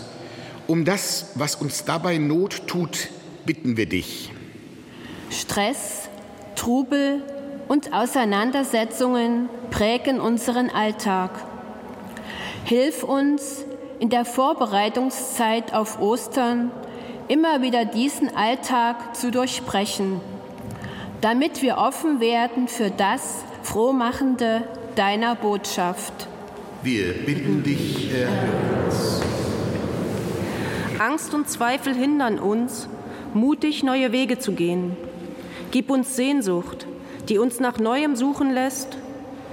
Um 0.66 0.86
das, 0.86 1.32
was 1.34 1.56
uns 1.56 1.84
dabei 1.84 2.16
Not 2.16 2.66
tut, 2.66 3.08
bitten 3.44 3.76
wir 3.76 3.84
dich. 3.84 4.32
Stress, 5.30 6.08
Trubel 6.56 7.22
und 7.68 7.92
Auseinandersetzungen 7.92 9.50
prägen 9.70 10.22
unseren 10.22 10.70
Alltag. 10.70 11.32
Hilf 12.64 13.02
uns 13.02 13.66
in 13.98 14.08
der 14.08 14.24
Vorbereitungszeit 14.24 15.74
auf 15.74 16.00
Ostern 16.00 16.70
immer 17.28 17.60
wieder 17.60 17.84
diesen 17.84 18.34
Alltag 18.34 19.14
zu 19.14 19.30
durchbrechen, 19.30 20.22
damit 21.20 21.60
wir 21.62 21.76
offen 21.76 22.20
werden 22.20 22.68
für 22.68 22.90
das 22.90 23.44
Frohmachende 23.62 24.62
deiner 24.96 25.34
Botschaft. 25.34 26.28
Wir 26.82 27.12
bitten 27.12 27.62
dich, 27.62 28.10
erhöre 28.12 28.86
uns. 28.86 29.20
Angst 30.98 31.34
und 31.34 31.48
Zweifel 31.48 31.94
hindern 31.94 32.38
uns, 32.38 32.88
mutig 33.34 33.82
neue 33.82 34.12
Wege 34.12 34.38
zu 34.38 34.52
gehen. 34.52 34.96
Gib 35.70 35.90
uns 35.90 36.16
Sehnsucht, 36.16 36.86
die 37.28 37.38
uns 37.38 37.60
nach 37.60 37.78
Neuem 37.78 38.16
suchen 38.16 38.52
lässt, 38.52 38.96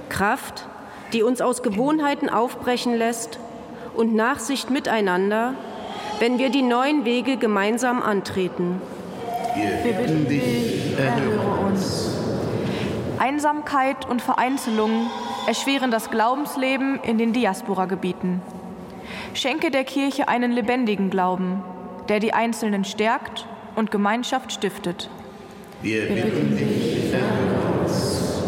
Kraft, 0.08 0.66
die 1.12 1.22
uns 1.22 1.40
aus 1.40 1.62
Gewohnheiten 1.62 2.28
aufbrechen 2.28 2.94
lässt 2.94 3.38
und 3.94 4.14
Nachsicht 4.14 4.70
miteinander, 4.70 5.54
wenn 6.18 6.38
wir 6.38 6.50
die 6.50 6.62
neuen 6.62 7.04
Wege 7.04 7.36
gemeinsam 7.36 8.02
antreten. 8.02 8.80
Wir 9.82 9.92
bitten 9.92 10.28
dich, 10.28 10.98
erhöre 10.98 11.66
uns. 11.66 12.10
Einsamkeit 13.18 14.08
und 14.08 14.22
Vereinzelung 14.22 15.10
erschweren 15.46 15.90
das 15.90 16.10
Glaubensleben 16.10 17.00
in 17.02 17.18
den 17.18 17.32
Diasporagebieten. 17.32 18.40
Schenke 19.34 19.70
der 19.70 19.84
Kirche 19.84 20.28
einen 20.28 20.52
lebendigen 20.52 21.10
Glauben, 21.10 21.62
der 22.08 22.20
die 22.20 22.32
Einzelnen 22.32 22.84
stärkt 22.84 23.46
und 23.76 23.90
Gemeinschaft 23.90 24.52
stiftet. 24.52 25.10
Wir 25.82 26.06
bitten 26.08 26.56
dich, 26.56 27.12
erhöre 27.12 27.80
uns. 27.80 28.42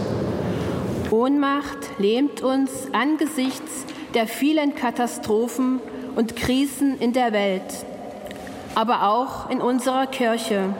Ohnmacht 1.11 1.99
lähmt 1.99 2.43
uns 2.43 2.89
angesichts 2.93 3.85
der 4.15 4.27
vielen 4.27 4.75
Katastrophen 4.75 5.81
und 6.17 6.37
Krisen 6.37 6.99
in 6.99 7.13
der 7.13 7.33
Welt, 7.33 7.85
aber 8.75 9.09
auch 9.09 9.51
in 9.51 9.61
unserer 9.61 10.07
Kirche. 10.07 10.75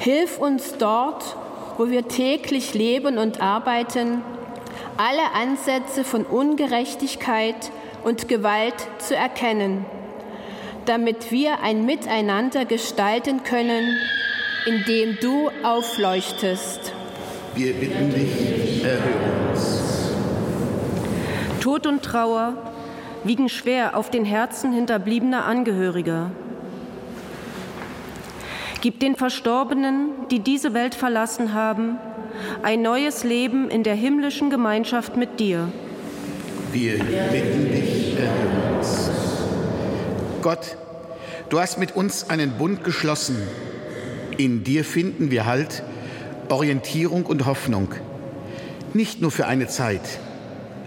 Hilf 0.00 0.38
uns 0.38 0.74
dort, 0.78 1.36
wo 1.76 1.90
wir 1.90 2.08
täglich 2.08 2.74
leben 2.74 3.18
und 3.18 3.40
arbeiten, 3.40 4.22
alle 4.96 5.32
Ansätze 5.34 6.04
von 6.04 6.24
Ungerechtigkeit 6.24 7.70
und 8.04 8.28
Gewalt 8.28 8.74
zu 8.98 9.14
erkennen, 9.16 9.84
damit 10.86 11.30
wir 11.30 11.60
ein 11.60 11.84
Miteinander 11.84 12.64
gestalten 12.64 13.42
können, 13.42 13.96
in 14.66 14.84
dem 14.86 15.18
du 15.20 15.50
aufleuchtest. 15.62 16.92
Wir 17.54 17.74
bitten 17.74 18.12
dich, 18.12 18.84
erhöre 18.84 19.50
uns. 19.50 20.12
Tod 21.60 21.86
und 21.86 22.02
Trauer 22.02 22.54
wiegen 23.24 23.48
schwer 23.48 23.96
auf 23.96 24.10
den 24.10 24.24
Herzen 24.24 24.72
hinterbliebener 24.72 25.44
Angehöriger. 25.44 26.30
Gib 28.80 29.00
den 29.00 29.16
Verstorbenen, 29.16 30.10
die 30.30 30.38
diese 30.38 30.72
Welt 30.72 30.94
verlassen 30.94 31.52
haben, 31.52 31.98
ein 32.62 32.82
neues 32.82 33.24
Leben 33.24 33.70
in 33.70 33.82
der 33.82 33.94
himmlischen 33.94 34.50
Gemeinschaft 34.50 35.16
mit 35.16 35.40
dir. 35.40 35.68
Wir 36.72 36.98
bitten 36.98 37.72
dich, 37.72 38.16
erhöre 38.16 38.76
uns. 38.76 39.10
Gott, 40.42 40.76
du 41.48 41.58
hast 41.58 41.78
mit 41.78 41.96
uns 41.96 42.30
einen 42.30 42.52
Bund 42.52 42.84
geschlossen. 42.84 43.36
In 44.36 44.62
dir 44.62 44.84
finden 44.84 45.32
wir 45.32 45.46
Halt, 45.46 45.82
Orientierung 46.48 47.26
und 47.26 47.46
Hoffnung. 47.46 47.94
Nicht 48.94 49.20
nur 49.20 49.32
für 49.32 49.46
eine 49.46 49.66
Zeit, 49.66 50.20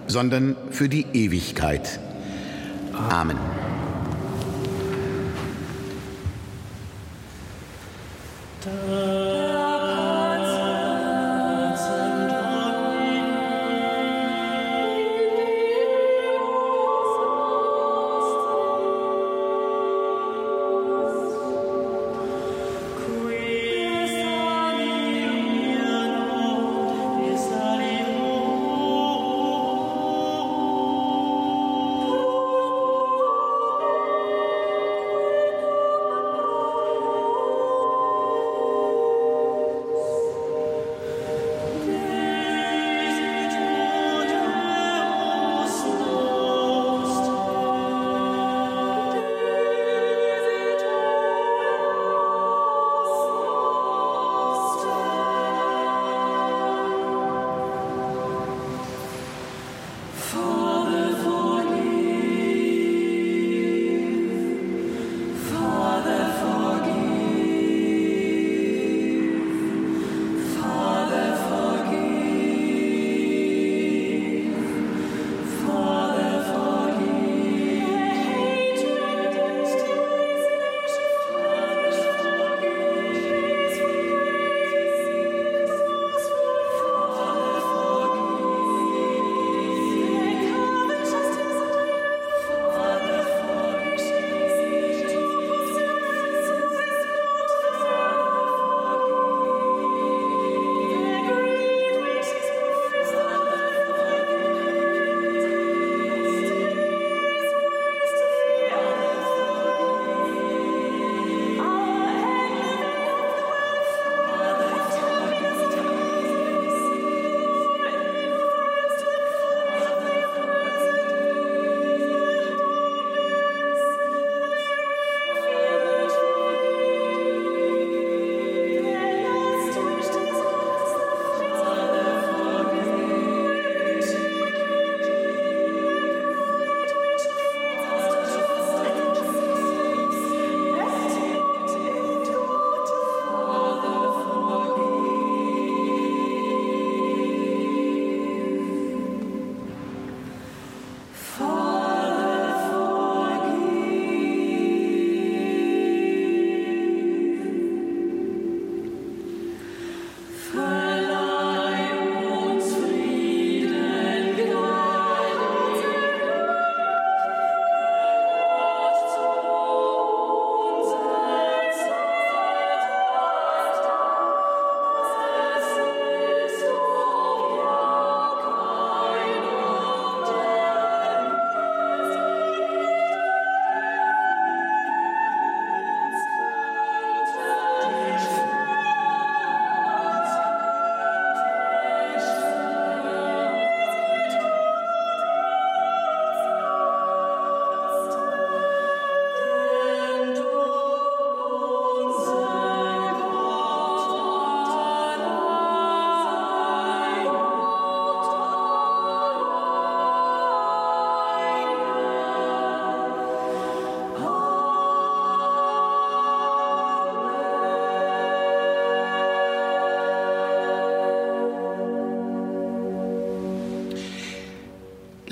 sondern 0.08 0.56
für 0.70 0.88
die 0.88 1.06
Ewigkeit. 1.14 2.00
Amen. 2.94 3.38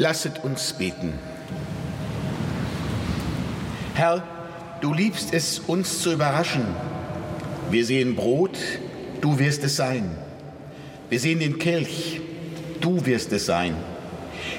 Lasset 0.09 0.43
uns 0.43 0.73
beten. 0.73 1.13
Herr, 3.93 4.23
du 4.81 4.91
liebst 4.91 5.35
es, 5.35 5.59
uns 5.59 6.01
zu 6.01 6.11
überraschen. 6.11 6.65
Wir 7.69 7.85
sehen 7.85 8.15
Brot, 8.15 8.57
du 9.21 9.37
wirst 9.37 9.63
es 9.63 9.75
sein. 9.75 10.09
Wir 11.09 11.19
sehen 11.19 11.37
den 11.37 11.59
Kelch, 11.59 12.21
du 12.81 13.05
wirst 13.05 13.31
es 13.33 13.45
sein. 13.45 13.75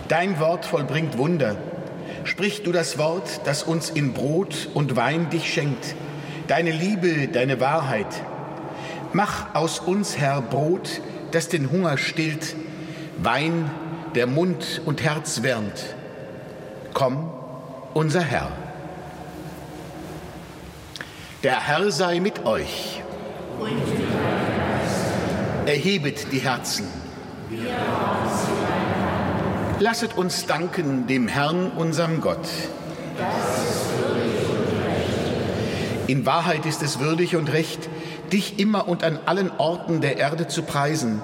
Dein 0.07 0.39
Wort 0.39 0.67
vollbringt 0.67 1.19
Wunder. 1.19 1.57
Sprich 2.23 2.63
du 2.63 2.71
das 2.71 2.97
Wort, 2.97 3.41
das 3.43 3.65
uns 3.65 3.91
in 3.91 4.13
Brot 4.13 4.69
und 4.75 4.95
Wein 4.95 5.31
dich 5.31 5.53
schenkt, 5.53 5.97
deine 6.47 6.71
Liebe, 6.71 7.27
deine 7.27 7.59
Wahrheit. 7.59 8.23
Mach 9.13 9.53
aus 9.57 9.81
uns, 9.81 10.17
Herr, 10.17 10.43
Brot, 10.43 11.01
das 11.33 11.49
den 11.49 11.73
Hunger 11.73 11.99
stillt, 11.99 12.55
Wein, 13.19 13.69
der 14.15 14.27
Mund 14.27 14.83
und 14.85 15.03
Herz 15.03 15.43
wärmt. 15.43 15.95
Komm, 16.93 17.31
unser 17.95 18.23
Herr. 18.23 18.51
Der 21.43 21.67
Herr 21.67 21.91
sei 21.91 22.21
mit 22.21 22.45
euch. 22.45 23.03
Erhebet 25.67 26.33
die 26.33 26.39
Herzen. 26.39 26.87
Lasset 29.79 30.17
uns 30.17 30.47
danken 30.47 31.07
dem 31.07 31.29
Herrn, 31.29 31.73
unserem 31.73 32.21
Gott. 32.21 32.49
In 36.07 36.27
Wahrheit 36.27 36.67
ist 36.67 36.83
es 36.83 36.99
würdig 36.99 37.37
und 37.37 37.53
recht, 37.53 37.89
dich 38.33 38.59
immer 38.59 38.89
und 38.89 39.05
an 39.05 39.19
allen 39.27 39.51
Orten 39.59 40.01
der 40.01 40.19
Erde 40.19 40.49
zu 40.49 40.63
preisen, 40.63 41.23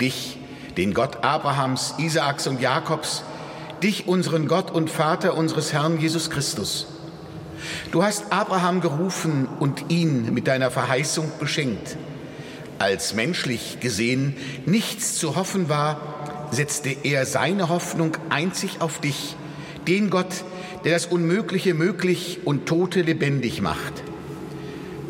dich, 0.00 0.38
den 0.76 0.92
Gott 0.92 1.24
Abrahams, 1.24 1.94
Isaaks 1.98 2.46
und 2.46 2.60
Jakobs, 2.60 3.22
dich, 3.82 4.08
unseren 4.08 4.46
Gott 4.48 4.70
und 4.70 4.90
Vater 4.90 5.36
unseres 5.36 5.72
Herrn 5.72 5.98
Jesus 5.98 6.30
Christus. 6.30 6.86
Du 7.92 8.02
hast 8.02 8.32
Abraham 8.32 8.80
gerufen 8.80 9.48
und 9.58 9.90
ihn 9.90 10.32
mit 10.34 10.46
deiner 10.46 10.70
Verheißung 10.70 11.30
beschenkt. 11.38 11.96
Als 12.78 13.14
menschlich 13.14 13.80
gesehen 13.80 14.36
nichts 14.66 15.18
zu 15.18 15.36
hoffen 15.36 15.68
war, 15.68 16.48
setzte 16.50 16.90
er 17.04 17.24
seine 17.24 17.68
Hoffnung 17.68 18.16
einzig 18.28 18.80
auf 18.80 19.00
dich, 19.00 19.36
den 19.88 20.10
Gott, 20.10 20.44
der 20.84 20.92
das 20.92 21.06
Unmögliche 21.06 21.74
möglich 21.74 22.40
und 22.44 22.66
Tote 22.66 23.02
lebendig 23.02 23.62
macht. 23.62 24.02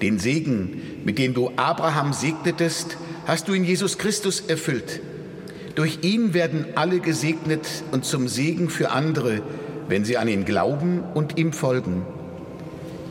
Den 0.00 0.18
Segen, 0.18 0.80
mit 1.04 1.18
dem 1.18 1.34
du 1.34 1.50
Abraham 1.56 2.12
segnetest, 2.12 2.96
hast 3.26 3.48
du 3.48 3.52
in 3.52 3.64
Jesus 3.64 3.98
Christus 3.98 4.40
erfüllt. 4.40 5.00
Durch 5.76 5.98
ihn 6.00 6.32
werden 6.32 6.64
alle 6.74 7.00
gesegnet 7.00 7.68
und 7.92 8.06
zum 8.06 8.28
Segen 8.28 8.70
für 8.70 8.90
andere, 8.90 9.42
wenn 9.88 10.06
sie 10.06 10.16
an 10.16 10.26
ihn 10.26 10.46
glauben 10.46 11.02
und 11.14 11.36
ihm 11.36 11.52
folgen. 11.52 12.02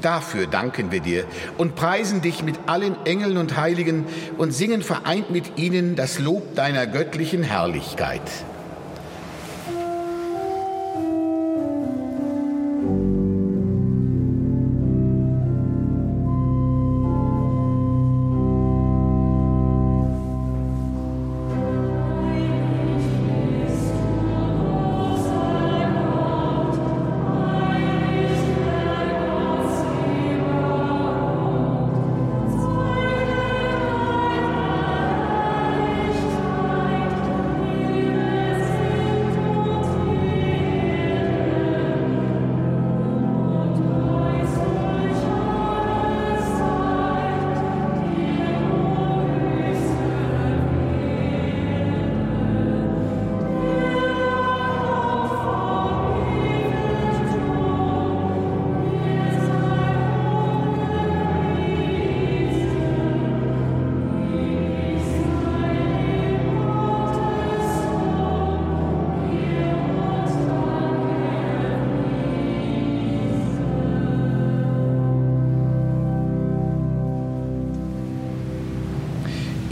Dafür 0.01 0.47
danken 0.47 0.91
wir 0.91 0.99
dir 0.99 1.25
und 1.59 1.75
preisen 1.75 2.21
dich 2.21 2.43
mit 2.43 2.55
allen 2.65 2.95
Engeln 3.05 3.37
und 3.37 3.55
Heiligen 3.55 4.05
und 4.39 4.51
singen 4.51 4.81
vereint 4.81 5.29
mit 5.29 5.57
ihnen 5.57 5.95
das 5.95 6.17
Lob 6.17 6.55
deiner 6.55 6.87
göttlichen 6.87 7.43
Herrlichkeit. 7.43 8.21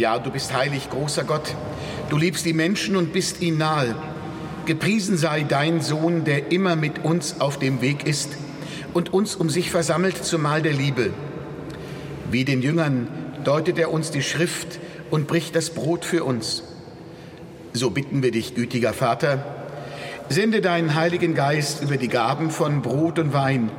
Ja, 0.04 0.20
du 0.20 0.32
bist 0.32 0.52
heilig, 0.52 0.90
großer 0.90 1.24
Gott. 1.24 1.56
Du 2.10 2.18
liebst 2.18 2.46
die 2.46 2.52
Menschen 2.52 2.98
und 2.98 3.14
bist 3.14 3.42
ihnen 3.42 3.60
nahe. 3.60 3.96
Gepriesen 4.66 5.16
sei 5.16 5.44
dein 5.44 5.80
Sohn, 5.80 6.26
der 6.26 6.52
immer 6.52 6.76
mit 6.76 7.06
uns 7.06 7.40
auf 7.40 7.58
dem 7.58 7.80
Weg 7.80 8.06
ist 8.06 8.32
und 8.94 9.14
uns 9.14 9.34
um 9.34 9.50
sich 9.50 9.72
versammelt 9.72 10.26
zum 10.26 10.42
Mahl 10.42 10.62
der 10.62 10.74
Liebe. 10.74 11.12
Wie 12.30 12.44
den 12.44 12.62
Jüngern 12.62 13.08
deutet 13.46 13.80
er 13.80 13.94
uns 13.94 14.12
die 14.12 14.24
Schrift 14.24 14.78
und 15.10 15.26
bricht 15.26 15.56
das 15.56 15.70
Brot 15.70 16.04
für 16.04 16.26
uns. 16.26 16.64
So 17.72 17.90
bitten 17.90 18.22
wir 18.22 18.32
dich, 18.32 18.56
gütiger 18.56 18.92
Vater, 18.92 19.46
sende 20.28 20.60
deinen 20.60 20.96
Heiligen 20.96 21.34
Geist 21.34 21.82
über 21.82 21.96
die 21.96 22.10
Gaben 22.10 22.52
von 22.52 22.82
Brot 22.82 23.20
und 23.20 23.32
Wein. 23.32 23.72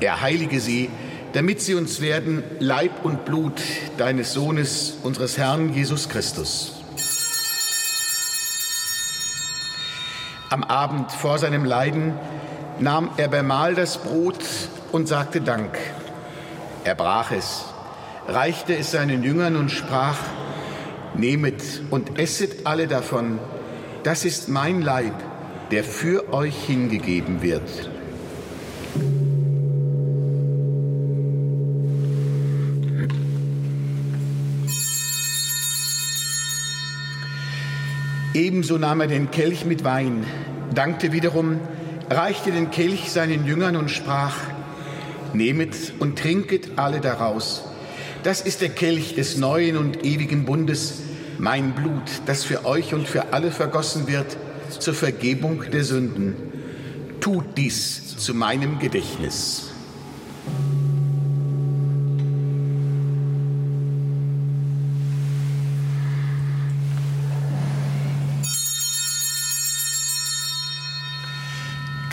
Er 0.00 0.20
heilige 0.20 0.58
sie, 0.58 0.90
damit 1.34 1.60
sie 1.60 1.74
uns 1.74 2.00
werden 2.00 2.44
Leib 2.60 3.04
und 3.04 3.24
Blut 3.24 3.60
deines 3.98 4.32
Sohnes, 4.32 4.96
unseres 5.02 5.36
Herrn 5.36 5.74
Jesus 5.74 6.08
Christus. 6.08 6.72
Am 10.48 10.62
Abend 10.62 11.10
vor 11.10 11.38
seinem 11.38 11.64
Leiden 11.64 12.14
nahm 12.78 13.10
er 13.16 13.26
beim 13.26 13.48
Mahl 13.48 13.74
das 13.74 13.98
Brot 13.98 14.44
und 14.92 15.08
sagte 15.08 15.40
Dank. 15.40 15.76
Er 16.84 16.94
brach 16.94 17.32
es, 17.32 17.64
reichte 18.28 18.76
es 18.76 18.92
seinen 18.92 19.24
Jüngern 19.24 19.56
und 19.56 19.70
sprach, 19.70 20.18
Nehmet 21.16 21.62
und 21.90 22.18
esset 22.18 22.64
alle 22.64 22.86
davon, 22.86 23.38
das 24.04 24.24
ist 24.24 24.48
mein 24.48 24.82
Leib, 24.82 25.14
der 25.70 25.82
für 25.82 26.32
euch 26.32 26.64
hingegeben 26.64 27.42
wird. 27.42 27.93
Ebenso 38.34 38.78
nahm 38.78 39.00
er 39.00 39.06
den 39.06 39.30
Kelch 39.30 39.64
mit 39.64 39.84
Wein, 39.84 40.24
dankte 40.74 41.12
wiederum, 41.12 41.60
reichte 42.10 42.50
den 42.50 42.72
Kelch 42.72 43.12
seinen 43.12 43.46
Jüngern 43.46 43.76
und 43.76 43.92
sprach, 43.92 44.34
Nehmet 45.32 45.92
und 46.00 46.18
trinket 46.18 46.72
alle 46.76 47.00
daraus. 47.00 47.64
Das 48.24 48.40
ist 48.40 48.60
der 48.60 48.70
Kelch 48.70 49.14
des 49.14 49.36
neuen 49.36 49.76
und 49.76 50.04
ewigen 50.04 50.44
Bundes, 50.44 51.02
mein 51.38 51.72
Blut, 51.72 52.22
das 52.26 52.42
für 52.42 52.64
euch 52.64 52.92
und 52.92 53.06
für 53.06 53.32
alle 53.32 53.52
vergossen 53.52 54.08
wird 54.08 54.36
zur 54.68 54.94
Vergebung 54.94 55.64
der 55.72 55.84
Sünden. 55.84 56.34
Tut 57.20 57.56
dies 57.56 58.16
zu 58.16 58.34
meinem 58.34 58.80
Gedächtnis. 58.80 59.73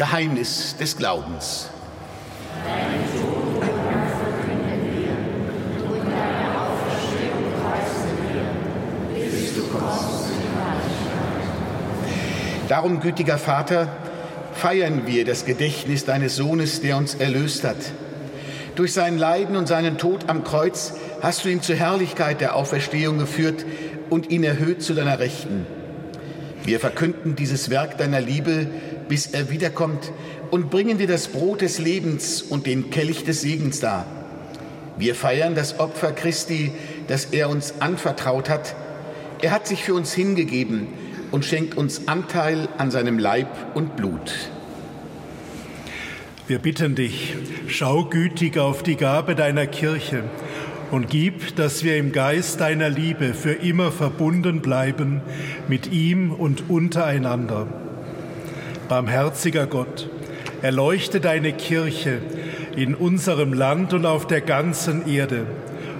Geheimnis 0.02 0.76
des 0.78 0.98
Glaubens. 0.98 1.70
Darum, 12.68 13.00
gütiger 13.00 13.38
Vater, 13.38 13.90
feiern 14.54 15.04
wir 15.06 15.24
das 15.24 15.46
Gedächtnis 15.46 16.04
deines 16.04 16.36
Sohnes, 16.36 16.82
der 16.82 16.98
uns 16.98 17.14
erlöst 17.14 17.64
hat. 17.64 17.78
Durch 18.74 18.94
sein 18.94 19.20
Leiden 19.20 19.56
und 19.56 19.68
seinen 19.68 20.00
Tod 20.00 20.30
am 20.30 20.44
Kreuz 20.44 20.96
hast 21.22 21.46
du 21.46 21.50
ihn 21.50 21.62
zur 21.62 21.76
Herrlichkeit 21.76 22.42
der 22.42 22.56
Auferstehung 22.56 23.20
geführt 23.20 23.68
und 24.10 24.32
ihn 24.32 24.44
erhöht 24.44 24.82
zu 24.82 24.96
deiner 24.96 25.20
Rechten. 25.20 25.68
Wir 26.64 26.80
verkünden 26.80 27.36
dieses 27.36 27.70
Werk 27.70 28.00
deiner 28.00 28.22
Liebe 28.22 28.68
bis 29.12 29.28
er 29.28 29.50
wiederkommt, 29.50 30.10
und 30.52 30.70
bringen 30.70 30.98
dir 30.98 31.06
das 31.06 31.28
Brot 31.28 31.60
des 31.60 31.80
Lebens 31.80 32.42
und 32.42 32.66
den 32.66 32.92
Kelch 32.92 33.26
des 33.26 33.42
Segens 33.42 33.82
dar. 33.82 34.06
Wir 34.98 35.16
feiern 35.16 35.54
das 35.54 35.82
Opfer 35.82 36.14
Christi, 36.14 36.72
das 37.10 37.26
er 37.26 37.50
uns 37.50 37.82
anvertraut 37.82 38.48
hat. 38.50 38.74
Er 39.42 39.52
hat 39.52 39.68
sich 39.68 39.84
für 39.84 39.96
uns 39.96 40.14
hingegeben 40.14 40.88
und 41.30 41.44
schenkt 41.44 41.76
uns 41.76 42.08
Anteil 42.08 42.70
an 42.78 42.90
seinem 42.90 43.20
Leib 43.20 43.50
und 43.74 43.98
Blut. 43.98 44.32
Wir 46.48 46.60
bitten 46.60 46.96
dich, 46.96 47.36
schau 47.68 48.06
gütig 48.06 48.58
auf 48.58 48.82
die 48.82 48.96
Gabe 48.96 49.36
deiner 49.36 49.68
Kirche 49.68 50.24
und 50.90 51.10
gib, 51.10 51.58
dass 51.58 51.84
wir 51.84 51.98
im 51.98 52.14
Geist 52.14 52.62
deiner 52.62 52.90
Liebe 52.90 53.34
für 53.34 53.52
immer 53.52 53.92
verbunden 53.92 54.62
bleiben 54.62 55.20
mit 55.68 55.92
ihm 55.92 56.32
und 56.32 56.70
untereinander. 56.70 57.81
Barmherziger 58.92 59.68
Gott, 59.68 60.10
erleuchte 60.62 61.22
deine 61.22 61.54
Kirche 61.54 62.18
in 62.76 62.94
unserem 62.94 63.54
Land 63.54 63.94
und 63.94 64.06
auf 64.06 64.28
der 64.28 64.42
ganzen 64.42 65.08
Erde 65.08 65.46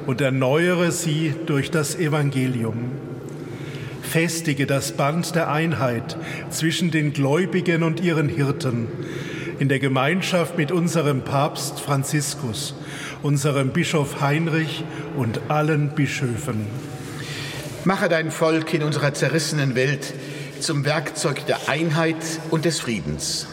und 0.08 0.20
erneuere 0.20 0.92
sie 0.92 1.34
durch 1.46 1.72
das 1.72 1.96
Evangelium. 1.96 2.92
Festige 4.02 4.66
das 4.66 4.92
Band 4.92 5.36
der 5.36 5.50
Einheit 5.50 6.18
zwischen 6.50 6.92
den 6.92 7.14
Gläubigen 7.14 7.84
und 7.84 8.02
ihren 8.02 8.28
Hirten 8.28 8.90
in 9.58 9.70
der 9.70 9.80
Gemeinschaft 9.80 10.58
mit 10.58 10.74
unserem 10.74 11.22
Papst 11.22 11.80
Franziskus, 11.80 12.76
unserem 13.24 13.70
Bischof 13.70 14.20
Heinrich 14.20 14.84
und 15.16 15.40
allen 15.48 15.96
Bischöfen. 15.96 16.66
Mache 17.86 18.10
dein 18.10 18.32
Volk 18.32 18.74
in 18.74 18.84
unserer 18.84 19.14
zerrissenen 19.14 19.76
Welt 19.76 20.14
zum 20.62 20.86
Werkzeug 20.86 21.46
der 21.48 21.70
Einheit 21.70 22.16
und 22.52 22.66
des 22.66 22.80
Friedens. 22.80 23.48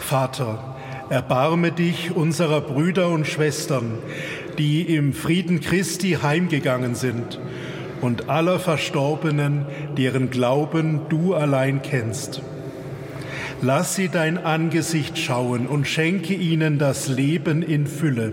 Vater, 0.00 0.76
erbarme 1.08 1.72
dich 1.72 2.14
unserer 2.14 2.60
Brüder 2.60 3.08
und 3.08 3.26
Schwestern, 3.26 3.98
die 4.58 4.82
im 4.82 5.12
Frieden 5.12 5.60
Christi 5.60 6.18
heimgegangen 6.22 6.94
sind, 6.94 7.38
und 8.00 8.28
aller 8.28 8.58
Verstorbenen, 8.58 9.64
deren 9.96 10.30
Glauben 10.30 11.02
du 11.08 11.34
allein 11.34 11.82
kennst. 11.82 12.42
Lass 13.60 13.94
sie 13.94 14.08
dein 14.08 14.38
Angesicht 14.38 15.16
schauen 15.18 15.68
und 15.68 15.86
schenke 15.86 16.34
ihnen 16.34 16.78
das 16.78 17.06
Leben 17.06 17.62
in 17.62 17.86
Fülle. 17.86 18.32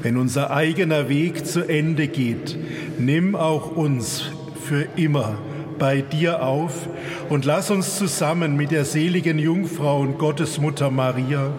Wenn 0.00 0.16
unser 0.16 0.50
eigener 0.50 1.10
Weg 1.10 1.44
zu 1.44 1.68
Ende 1.68 2.08
geht, 2.08 2.56
nimm 2.98 3.36
auch 3.36 3.76
uns 3.76 4.30
für 4.64 4.86
immer 4.96 5.38
bei 5.78 6.00
dir 6.00 6.42
auf 6.42 6.88
und 7.28 7.44
lass 7.44 7.70
uns 7.70 7.96
zusammen 7.96 8.56
mit 8.56 8.70
der 8.70 8.84
seligen 8.84 9.38
Jungfrau 9.38 10.00
und 10.00 10.18
Gottesmutter 10.18 10.90
Maria, 10.90 11.52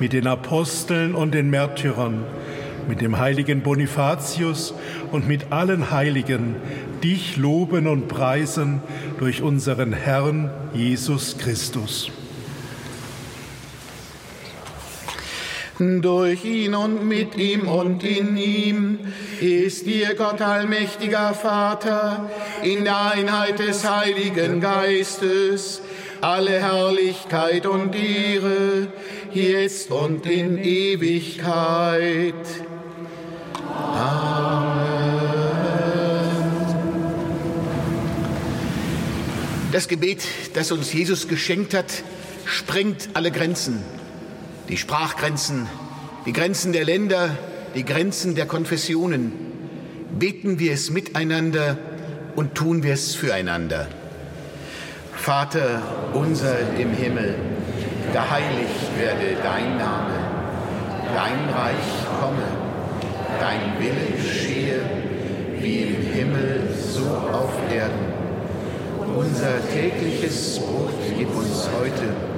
mit 0.00 0.12
den 0.12 0.26
Aposteln 0.26 1.14
und 1.14 1.34
den 1.34 1.50
Märtyrern, 1.50 2.24
mit 2.88 3.00
dem 3.00 3.18
heiligen 3.18 3.62
Bonifatius 3.62 4.74
und 5.12 5.26
mit 5.26 5.52
allen 5.52 5.90
Heiligen 5.90 6.56
dich 7.02 7.36
loben 7.36 7.86
und 7.86 8.08
preisen 8.08 8.80
durch 9.18 9.42
unseren 9.42 9.92
Herrn 9.92 10.50
Jesus 10.74 11.38
Christus. 11.38 12.10
Durch 15.78 16.44
ihn 16.44 16.74
und 16.74 17.06
mit 17.06 17.36
ihm 17.36 17.68
und 17.68 18.02
in 18.02 18.36
ihm 18.36 18.98
ist 19.40 19.86
dir 19.86 20.16
Gott 20.16 20.40
allmächtiger 20.40 21.34
Vater 21.34 22.28
in 22.64 22.82
der 22.82 23.12
Einheit 23.12 23.60
des 23.60 23.88
Heiligen 23.88 24.60
Geistes 24.60 25.80
alle 26.20 26.60
Herrlichkeit 26.60 27.66
und 27.66 27.94
Ehre, 27.94 28.88
jetzt 29.32 29.92
und 29.92 30.26
in 30.26 30.58
Ewigkeit. 30.58 32.34
Das 39.70 39.86
Gebet, 39.86 40.24
das 40.54 40.72
uns 40.72 40.92
Jesus 40.92 41.28
geschenkt 41.28 41.74
hat, 41.74 42.02
sprengt 42.46 43.10
alle 43.14 43.30
Grenzen. 43.30 43.97
Die 44.68 44.76
Sprachgrenzen, 44.76 45.66
die 46.26 46.34
Grenzen 46.34 46.74
der 46.74 46.84
Länder, 46.84 47.30
die 47.74 47.86
Grenzen 47.86 48.34
der 48.34 48.44
Konfessionen. 48.44 49.32
Beten 50.18 50.58
wir 50.58 50.74
es 50.74 50.90
miteinander 50.90 51.78
und 52.36 52.54
tun 52.54 52.82
wir 52.82 52.92
es 52.92 53.14
füreinander. 53.14 53.88
Vater 55.14 55.80
unser 56.12 56.54
im 56.78 56.92
Himmel, 56.92 57.34
geheiligt 58.12 58.98
werde 58.98 59.36
dein 59.42 59.78
Name, 59.78 60.14
dein 61.14 61.48
Reich 61.48 62.06
komme, 62.20 62.44
dein 63.40 63.78
Wille 63.78 64.22
geschehe, 64.22 64.80
wie 65.60 65.78
im 65.80 66.12
Himmel 66.12 66.68
so 66.76 67.06
auf 67.06 67.54
Erden. 67.74 68.12
Unser 69.16 69.66
tägliches 69.72 70.58
Brot 70.58 70.92
gib 71.16 71.34
uns 71.34 71.68
heute 71.80 72.37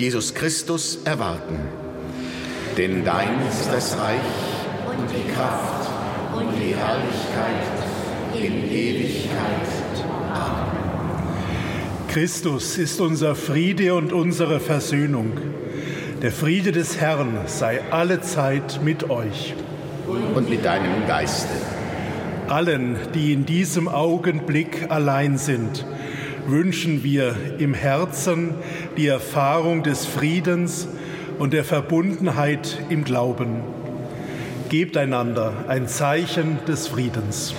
Jesus 0.00 0.32
Christus 0.32 0.98
erwarten. 1.04 1.58
Denn 2.78 3.04
dein 3.04 3.46
ist 3.46 3.68
das 3.70 3.98
Reich 3.98 4.18
und 4.88 5.06
die 5.10 5.30
Kraft 5.30 5.90
und 6.34 6.54
die 6.58 6.74
Herrlichkeit 6.74 7.68
in 8.34 8.72
Ewigkeit. 8.72 10.06
Amen. 10.32 12.08
Christus 12.08 12.78
ist 12.78 13.02
unser 13.02 13.34
Friede 13.34 13.94
und 13.94 14.14
unsere 14.14 14.58
Versöhnung. 14.58 15.32
Der 16.22 16.32
Friede 16.32 16.72
des 16.72 16.98
Herrn 16.98 17.40
sei 17.44 17.82
alle 17.90 18.22
Zeit 18.22 18.80
mit 18.82 19.10
euch. 19.10 19.54
Und 20.34 20.48
mit 20.48 20.64
deinem 20.64 21.06
Geiste. 21.06 21.52
Allen, 22.48 22.96
die 23.12 23.34
in 23.34 23.44
diesem 23.44 23.86
Augenblick 23.86 24.90
allein 24.90 25.36
sind, 25.36 25.84
wünschen 26.46 27.04
wir 27.04 27.36
im 27.58 27.74
Herzen 27.74 28.54
die 28.96 29.06
Erfahrung 29.06 29.82
des 29.82 30.06
Friedens 30.06 30.88
und 31.38 31.52
der 31.52 31.64
Verbundenheit 31.64 32.78
im 32.88 33.04
Glauben. 33.04 33.62
Gebt 34.68 34.96
einander 34.96 35.64
ein 35.68 35.88
Zeichen 35.88 36.58
des 36.66 36.88
Friedens. 36.88 37.54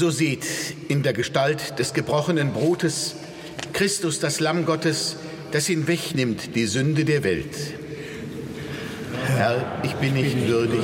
So 0.00 0.08
seht 0.08 0.46
in 0.88 1.02
der 1.02 1.12
Gestalt 1.12 1.78
des 1.78 1.92
gebrochenen 1.92 2.54
Brotes 2.54 3.16
Christus, 3.74 4.18
das 4.18 4.40
Lamm 4.40 4.64
Gottes, 4.64 5.16
das 5.52 5.66
hinwegnimmt 5.66 6.56
die 6.56 6.64
Sünde 6.64 7.04
der 7.04 7.22
Welt. 7.22 7.54
Herr, 9.36 9.62
ich 9.82 9.92
bin 9.96 10.14
nicht 10.14 10.48
würdig, 10.48 10.80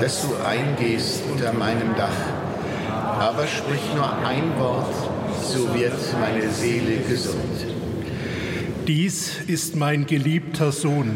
dass 0.00 0.22
du 0.22 0.28
eingehst 0.42 1.20
unter 1.30 1.52
meinem 1.52 1.94
Dach, 1.98 2.16
aber 2.88 3.46
sprich 3.46 3.82
nur 3.94 4.10
ein 4.24 4.58
Wort, 4.58 4.94
so 5.42 5.74
wird 5.74 5.92
meine 6.18 6.50
Seele 6.50 7.00
gesund. 7.06 7.66
Dies 8.88 9.32
ist 9.46 9.76
mein 9.76 10.06
geliebter 10.06 10.72
Sohn, 10.72 11.14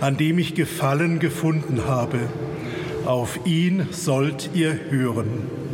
an 0.00 0.18
dem 0.18 0.38
ich 0.38 0.54
Gefallen 0.54 1.18
gefunden 1.18 1.86
habe. 1.86 2.28
Auf 3.06 3.40
ihn 3.46 3.88
sollt 3.90 4.50
ihr 4.52 4.78
hören. 4.90 5.65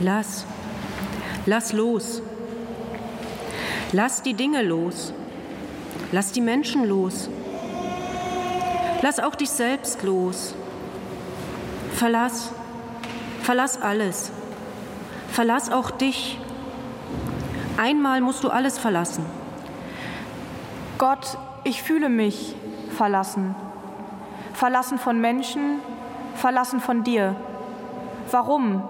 Lass, 0.00 0.46
lass 1.44 1.74
los. 1.74 2.22
Lass 3.92 4.22
die 4.22 4.34
Dinge 4.34 4.62
los. 4.62 5.12
Lass 6.10 6.32
die 6.32 6.40
Menschen 6.40 6.86
los. 6.86 7.28
Lass 9.02 9.20
auch 9.20 9.34
dich 9.34 9.50
selbst 9.50 10.02
los. 10.02 10.54
Verlass, 11.92 12.50
verlass 13.42 13.80
alles. 13.80 14.30
Verlass 15.30 15.70
auch 15.70 15.90
dich. 15.90 16.38
Einmal 17.76 18.22
musst 18.22 18.42
du 18.42 18.48
alles 18.48 18.78
verlassen. 18.78 19.24
Gott, 20.98 21.36
ich 21.64 21.82
fühle 21.82 22.08
mich 22.08 22.54
verlassen. 22.96 23.54
Verlassen 24.54 24.98
von 24.98 25.20
Menschen, 25.20 25.80
verlassen 26.34 26.80
von 26.80 27.04
dir. 27.04 27.36
Warum? 28.30 28.82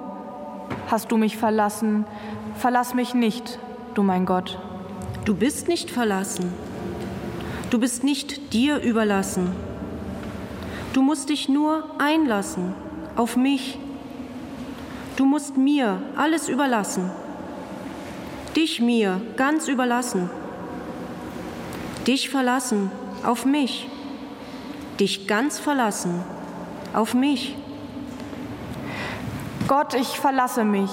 Hast 0.91 1.12
du 1.12 1.16
mich 1.16 1.36
verlassen. 1.36 2.05
Verlass 2.57 2.95
mich 2.95 3.14
nicht, 3.14 3.59
du 3.95 4.03
mein 4.03 4.26
Gott. 4.26 4.59
Du 5.24 5.34
bist 5.34 5.68
nicht 5.68 5.91
verlassen. 5.91 6.53
Du 7.70 7.78
bist 7.78 8.03
nicht 8.03 8.53
dir 8.53 8.78
überlassen. 8.80 9.53
Du 10.93 11.03
musst 11.03 11.28
dich 11.28 11.49
nur 11.49 11.84
einlassen 11.99 12.74
auf 13.14 13.36
mich. 13.36 13.78
Du 15.16 15.24
musst 15.24 15.57
mir 15.57 16.03
alles 16.16 16.49
überlassen. 16.49 17.11
Dich 18.57 18.80
mir 18.80 19.20
ganz 19.36 19.68
überlassen. 19.68 20.28
Dich 22.07 22.28
verlassen 22.28 22.91
auf 23.24 23.45
mich. 23.45 23.88
Dich 24.99 25.28
ganz 25.28 25.61
verlassen 25.61 26.24
auf 26.93 27.14
mich. 27.14 27.55
Gott, 29.71 29.95
ich 29.95 30.18
verlasse 30.18 30.64
mich. 30.64 30.91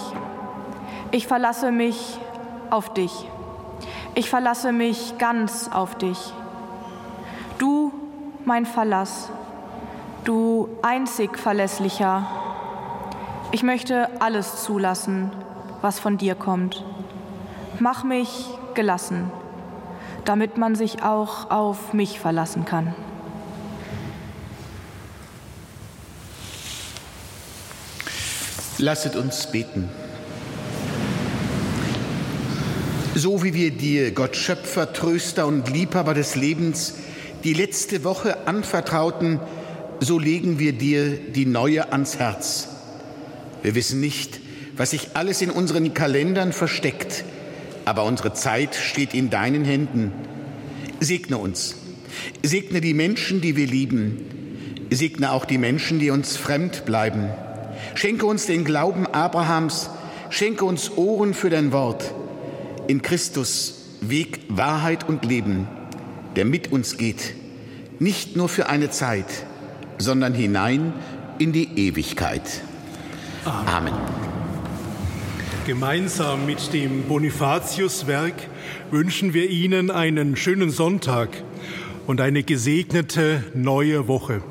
Ich 1.09 1.25
verlasse 1.25 1.71
mich 1.71 2.19
auf 2.69 2.93
dich. 2.93 3.28
Ich 4.13 4.30
verlasse 4.30 4.71
mich 4.71 5.17
ganz 5.17 5.67
auf 5.73 5.95
dich. 5.95 6.32
Du, 7.57 7.91
mein 8.45 8.67
Verlass, 8.67 9.32
du 10.25 10.69
einzig 10.84 11.39
Verlässlicher. 11.39 12.28
Ich 13.51 13.63
möchte 13.63 14.09
alles 14.19 14.63
zulassen, 14.63 15.32
was 15.82 15.99
von 15.99 16.19
dir 16.19 16.36
kommt. 16.36 16.86
Mach 17.80 18.03
mich 18.03 18.47
gelassen, 18.75 19.32
damit 20.23 20.59
man 20.59 20.75
sich 20.75 21.01
auch 21.01 21.49
auf 21.49 21.93
mich 21.93 22.19
verlassen 22.19 22.63
kann. 22.63 22.93
Lasset 28.80 29.15
uns 29.15 29.47
beten. 29.47 29.89
So 33.15 33.43
wie 33.43 33.55
wir 33.55 33.71
dir, 33.71 34.11
Gott 34.11 34.36
Schöpfer, 34.36 34.93
Tröster 34.93 35.47
und 35.47 35.73
Liebhaber 35.73 36.13
des 36.13 36.36
Lebens, 36.36 36.93
die 37.43 37.53
letzte 37.53 38.03
Woche 38.03 38.45
anvertrauten, 38.45 39.39
so 39.99 40.19
legen 40.19 40.59
wir 40.59 40.73
dir 40.73 41.17
die 41.17 41.47
neue 41.47 41.91
ans 41.91 42.19
Herz. 42.19 42.67
Wir 43.63 43.73
wissen 43.73 43.99
nicht, 43.99 44.39
was 44.75 44.91
sich 44.91 45.09
alles 45.15 45.41
in 45.41 45.49
unseren 45.49 45.95
Kalendern 45.95 46.53
versteckt, 46.53 47.23
aber 47.86 48.03
unsere 48.03 48.34
Zeit 48.34 48.75
steht 48.75 49.15
in 49.15 49.32
deinen 49.32 49.65
Händen. 49.65 50.11
Segne 50.99 51.39
uns. 51.39 51.78
Segne 52.43 52.82
die 52.82 52.93
Menschen, 52.93 53.41
die 53.41 53.55
wir 53.55 53.65
lieben. 53.65 54.86
Segne 54.91 55.32
auch 55.32 55.45
die 55.45 55.57
Menschen, 55.57 55.97
die 55.97 56.11
uns 56.11 56.38
fremd 56.38 56.86
bleiben. 56.86 57.30
Schenke 57.95 58.25
uns 58.25 58.45
den 58.45 58.63
Glauben 58.63 59.05
Abrahams. 59.07 59.89
Schenke 60.30 60.65
uns 60.65 60.91
Ohren 60.97 61.34
für 61.34 61.49
dein 61.49 61.71
Wort 61.71 62.13
in 62.88 63.01
Christus 63.01 63.78
Weg, 64.01 64.41
Wahrheit 64.49 65.07
und 65.07 65.25
Leben, 65.25 65.67
der 66.36 66.45
mit 66.45 66.71
uns 66.71 66.97
geht, 66.97 67.34
nicht 67.99 68.36
nur 68.36 68.47
für 68.47 68.69
eine 68.69 68.89
Zeit, 68.89 69.25
sondern 69.97 70.34
hinein 70.34 70.93
in 71.39 71.51
die 71.51 71.88
Ewigkeit. 71.88 72.61
Amen. 73.43 73.93
Gemeinsam 75.65 76.45
mit 76.45 76.73
dem 76.73 77.03
Bonifatiuswerk 77.03 78.36
wünschen 78.91 79.34
wir 79.34 79.49
Ihnen 79.49 79.91
einen 79.91 80.36
schönen 80.36 80.69
Sonntag 80.69 81.30
und 82.05 82.21
eine 82.21 82.43
gesegnete 82.43 83.43
neue 83.53 84.07
Woche. 84.07 84.41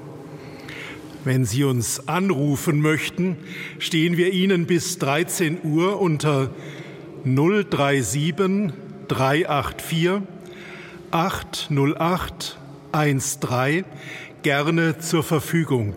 Wenn 1.26 1.44
Sie 1.44 1.64
uns 1.64 2.06
anrufen 2.06 2.80
möchten, 2.80 3.36
stehen 3.80 4.16
wir 4.16 4.32
Ihnen 4.32 4.64
bis 4.66 4.98
13 4.98 5.58
Uhr 5.64 6.00
unter 6.00 6.50
037 7.24 8.72
384 9.08 10.22
808 11.10 12.58
13 12.92 13.84
gerne 14.44 14.98
zur 15.00 15.24
Verfügung. 15.24 15.96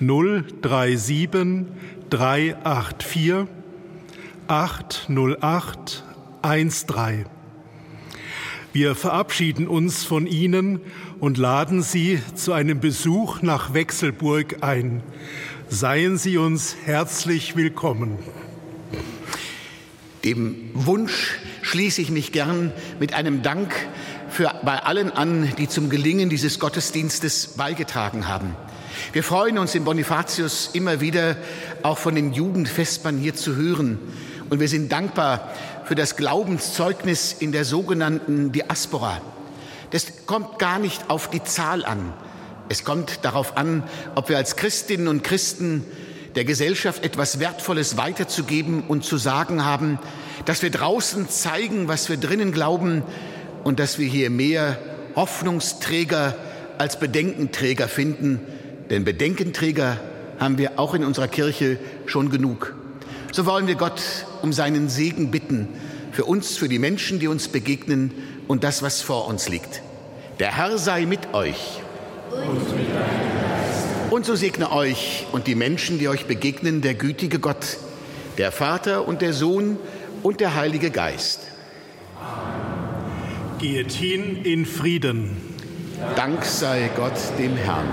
037 0.00 1.66
384 2.08 3.46
808 4.46 6.04
13. 6.40 7.37
Wir 8.78 8.94
verabschieden 8.94 9.66
uns 9.66 10.04
von 10.04 10.28
Ihnen 10.28 10.78
und 11.18 11.36
laden 11.36 11.82
Sie 11.82 12.22
zu 12.36 12.52
einem 12.52 12.78
Besuch 12.78 13.42
nach 13.42 13.74
Wechselburg 13.74 14.58
ein. 14.60 15.02
Seien 15.68 16.16
Sie 16.16 16.38
uns 16.38 16.76
herzlich 16.84 17.56
willkommen. 17.56 18.20
Dem 20.24 20.70
Wunsch 20.74 21.40
schließe 21.62 22.00
ich 22.00 22.12
mich 22.12 22.30
gern 22.30 22.72
mit 23.00 23.14
einem 23.14 23.42
Dank 23.42 23.74
für 24.30 24.54
bei 24.62 24.78
allen 24.78 25.10
an, 25.10 25.52
die 25.58 25.66
zum 25.66 25.90
Gelingen 25.90 26.30
dieses 26.30 26.60
Gottesdienstes 26.60 27.54
beigetragen 27.56 28.28
haben. 28.28 28.54
Wir 29.12 29.24
freuen 29.24 29.58
uns 29.58 29.74
im 29.74 29.82
Bonifatius 29.82 30.70
immer 30.72 31.00
wieder 31.00 31.36
auch 31.82 31.98
von 31.98 32.14
den 32.14 32.32
Jugendvespern 32.32 33.18
hier 33.18 33.34
zu 33.34 33.56
hören. 33.56 33.98
Und 34.50 34.60
wir 34.60 34.68
sind 34.68 34.92
dankbar 34.92 35.52
für 35.88 35.94
das 35.94 36.16
Glaubenszeugnis 36.16 37.32
in 37.32 37.50
der 37.50 37.64
sogenannten 37.64 38.52
Diaspora. 38.52 39.22
Das 39.90 40.26
kommt 40.26 40.58
gar 40.58 40.78
nicht 40.78 41.08
auf 41.08 41.30
die 41.30 41.42
Zahl 41.42 41.82
an. 41.82 42.12
Es 42.68 42.84
kommt 42.84 43.24
darauf 43.24 43.56
an, 43.56 43.82
ob 44.14 44.28
wir 44.28 44.36
als 44.36 44.56
Christinnen 44.56 45.08
und 45.08 45.24
Christen 45.24 45.86
der 46.34 46.44
Gesellschaft 46.44 47.06
etwas 47.06 47.40
Wertvolles 47.40 47.96
weiterzugeben 47.96 48.82
und 48.86 49.02
zu 49.02 49.16
sagen 49.16 49.64
haben, 49.64 49.98
dass 50.44 50.60
wir 50.60 50.70
draußen 50.70 51.30
zeigen, 51.30 51.88
was 51.88 52.10
wir 52.10 52.18
drinnen 52.18 52.52
glauben 52.52 53.02
und 53.64 53.80
dass 53.80 53.98
wir 53.98 54.06
hier 54.06 54.28
mehr 54.28 54.78
Hoffnungsträger 55.16 56.36
als 56.76 57.00
Bedenkenträger 57.00 57.88
finden. 57.88 58.40
Denn 58.90 59.04
Bedenkenträger 59.04 59.98
haben 60.38 60.58
wir 60.58 60.78
auch 60.78 60.92
in 60.92 61.02
unserer 61.02 61.28
Kirche 61.28 61.78
schon 62.04 62.28
genug. 62.28 62.74
So 63.32 63.46
wollen 63.46 63.66
wir 63.66 63.74
Gott 63.74 64.02
um 64.42 64.52
seinen 64.52 64.88
Segen 64.88 65.30
bitten 65.30 65.68
für 66.12 66.24
uns, 66.24 66.56
für 66.56 66.68
die 66.68 66.78
Menschen, 66.78 67.18
die 67.18 67.28
uns 67.28 67.48
begegnen 67.48 68.12
und 68.48 68.64
das, 68.64 68.82
was 68.82 69.02
vor 69.02 69.28
uns 69.28 69.48
liegt. 69.48 69.82
Der 70.38 70.56
Herr 70.56 70.78
sei 70.78 71.06
mit 71.06 71.34
euch. 71.34 71.80
Und 72.30 72.76
mit 72.76 72.86
und 74.10 74.24
so 74.24 74.34
segne 74.34 74.72
euch 74.72 75.26
und 75.32 75.46
die 75.46 75.54
Menschen, 75.54 75.98
die 75.98 76.08
euch 76.08 76.24
begegnen, 76.24 76.80
der 76.80 76.94
gütige 76.94 77.38
Gott, 77.38 77.76
der 78.38 78.52
Vater 78.52 79.06
und 79.06 79.20
der 79.20 79.34
Sohn 79.34 79.78
und 80.22 80.40
der 80.40 80.54
Heilige 80.54 80.90
Geist. 80.90 81.40
Geht 83.58 83.92
hin 83.92 84.44
in 84.44 84.64
Frieden. 84.64 85.36
Dank 86.16 86.44
sei 86.44 86.90
Gott 86.96 87.18
dem 87.38 87.56
Herrn. 87.56 87.88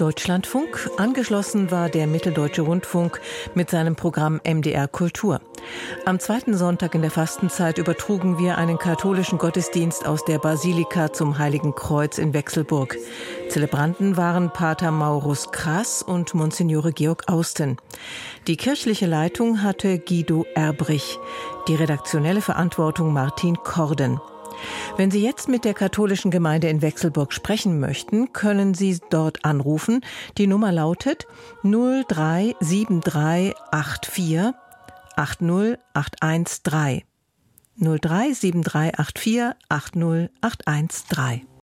Deutschlandfunk. 0.00 0.90
Angeschlossen 0.96 1.70
war 1.70 1.90
der 1.90 2.06
Mitteldeutsche 2.06 2.62
Rundfunk 2.62 3.20
mit 3.54 3.68
seinem 3.68 3.96
Programm 3.96 4.40
MDR 4.44 4.88
Kultur. 4.88 5.42
Am 6.06 6.18
zweiten 6.18 6.56
Sonntag 6.56 6.94
in 6.94 7.02
der 7.02 7.10
Fastenzeit 7.10 7.76
übertrugen 7.76 8.38
wir 8.38 8.56
einen 8.56 8.78
katholischen 8.78 9.36
Gottesdienst 9.36 10.06
aus 10.06 10.24
der 10.24 10.38
Basilika 10.38 11.12
zum 11.12 11.36
Heiligen 11.36 11.74
Kreuz 11.74 12.16
in 12.16 12.32
Wechselburg. 12.32 12.96
Zelebranten 13.50 14.16
waren 14.16 14.50
Pater 14.50 14.90
Maurus 14.90 15.52
Krass 15.52 16.02
und 16.02 16.32
Monsignore 16.32 16.92
Georg 16.92 17.24
Austen. 17.28 17.76
Die 18.46 18.56
kirchliche 18.56 19.06
Leitung 19.06 19.62
hatte 19.62 19.98
Guido 19.98 20.46
Erbrich, 20.54 21.18
die 21.68 21.74
redaktionelle 21.74 22.40
Verantwortung 22.40 23.12
Martin 23.12 23.56
Korden. 23.56 24.18
Wenn 25.00 25.10
Sie 25.10 25.22
jetzt 25.22 25.48
mit 25.48 25.64
der 25.64 25.72
katholischen 25.72 26.30
Gemeinde 26.30 26.68
in 26.68 26.82
Wechselburg 26.82 27.32
sprechen 27.32 27.80
möchten, 27.80 28.34
können 28.34 28.74
Sie 28.74 29.00
dort 29.08 29.46
anrufen. 29.46 30.02
Die 30.36 30.46
Nummer 30.46 30.72
lautet 30.72 31.26
037384 31.62 34.52
80813. 35.16 37.04
037384 37.76 39.54
80813. 39.70 41.49